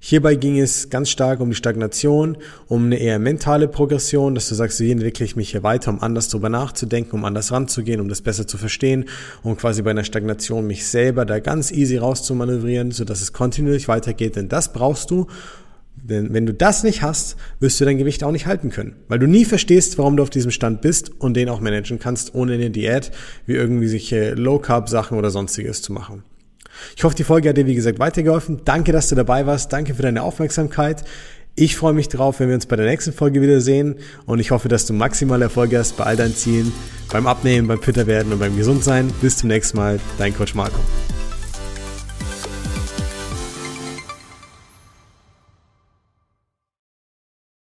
Hierbei 0.00 0.36
ging 0.36 0.58
es 0.60 0.90
ganz 0.90 1.10
stark 1.10 1.40
um 1.40 1.50
die 1.50 1.56
Stagnation, 1.56 2.38
um 2.68 2.86
eine 2.86 2.98
eher 2.98 3.18
mentale 3.18 3.66
Progression, 3.66 4.36
dass 4.36 4.48
du 4.48 4.54
sagst, 4.54 4.78
wie 4.78 4.92
entwickle 4.92 5.24
ich 5.24 5.34
mich 5.34 5.50
hier 5.50 5.64
weiter, 5.64 5.90
um 5.90 6.00
anders 6.00 6.28
drüber 6.28 6.48
nachzudenken, 6.48 7.16
um 7.16 7.24
anders 7.24 7.50
ranzugehen, 7.50 8.00
um 8.00 8.08
das 8.08 8.22
besser 8.22 8.46
zu 8.46 8.58
verstehen, 8.58 9.06
um 9.42 9.56
quasi 9.56 9.82
bei 9.82 9.90
einer 9.90 10.04
Stagnation 10.04 10.68
mich 10.68 10.86
selber 10.86 11.24
da 11.24 11.40
ganz 11.40 11.72
easy 11.72 11.96
rauszumanövrieren, 11.96 12.92
sodass 12.92 13.20
es 13.20 13.32
kontinuierlich 13.32 13.88
weitergeht, 13.88 14.36
denn 14.36 14.48
das 14.48 14.72
brauchst 14.72 15.10
du, 15.10 15.26
denn 15.96 16.32
wenn 16.32 16.46
du 16.46 16.54
das 16.54 16.84
nicht 16.84 17.02
hast, 17.02 17.36
wirst 17.58 17.80
du 17.80 17.84
dein 17.84 17.98
Gewicht 17.98 18.22
auch 18.22 18.30
nicht 18.30 18.46
halten 18.46 18.70
können, 18.70 18.94
weil 19.08 19.18
du 19.18 19.26
nie 19.26 19.44
verstehst, 19.44 19.98
warum 19.98 20.16
du 20.16 20.22
auf 20.22 20.30
diesem 20.30 20.52
Stand 20.52 20.80
bist 20.80 21.10
und 21.20 21.34
den 21.34 21.48
auch 21.48 21.60
managen 21.60 21.98
kannst, 21.98 22.36
ohne 22.36 22.54
eine 22.54 22.70
Diät, 22.70 23.10
wie 23.46 23.54
irgendwie 23.54 23.88
sich 23.88 24.14
Low 24.36 24.60
Carb 24.60 24.88
Sachen 24.88 25.18
oder 25.18 25.30
sonstiges 25.30 25.82
zu 25.82 25.92
machen. 25.92 26.22
Ich 26.96 27.04
hoffe, 27.04 27.14
die 27.14 27.24
Folge 27.24 27.48
hat 27.48 27.56
dir, 27.56 27.66
wie 27.66 27.74
gesagt, 27.74 27.98
weitergeholfen. 27.98 28.60
Danke, 28.64 28.92
dass 28.92 29.08
du 29.08 29.14
dabei 29.14 29.46
warst. 29.46 29.72
Danke 29.72 29.94
für 29.94 30.02
deine 30.02 30.22
Aufmerksamkeit. 30.22 31.04
Ich 31.54 31.76
freue 31.76 31.92
mich 31.92 32.08
drauf, 32.08 32.38
wenn 32.38 32.48
wir 32.48 32.54
uns 32.54 32.66
bei 32.66 32.76
der 32.76 32.86
nächsten 32.86 33.12
Folge 33.12 33.42
wiedersehen 33.42 33.96
und 34.26 34.38
ich 34.38 34.52
hoffe, 34.52 34.68
dass 34.68 34.86
du 34.86 34.92
maximal 34.92 35.42
Erfolg 35.42 35.74
hast 35.74 35.96
bei 35.96 36.04
all 36.04 36.16
deinen 36.16 36.36
Zielen, 36.36 36.72
beim 37.10 37.26
Abnehmen, 37.26 37.66
beim 37.66 37.82
Fitter 37.82 38.06
werden 38.06 38.32
und 38.32 38.38
beim 38.38 38.56
Gesundsein. 38.56 39.12
Bis 39.20 39.38
zum 39.38 39.48
nächsten 39.48 39.76
Mal, 39.76 39.98
dein 40.18 40.36
Coach 40.36 40.54
Marco. 40.54 40.78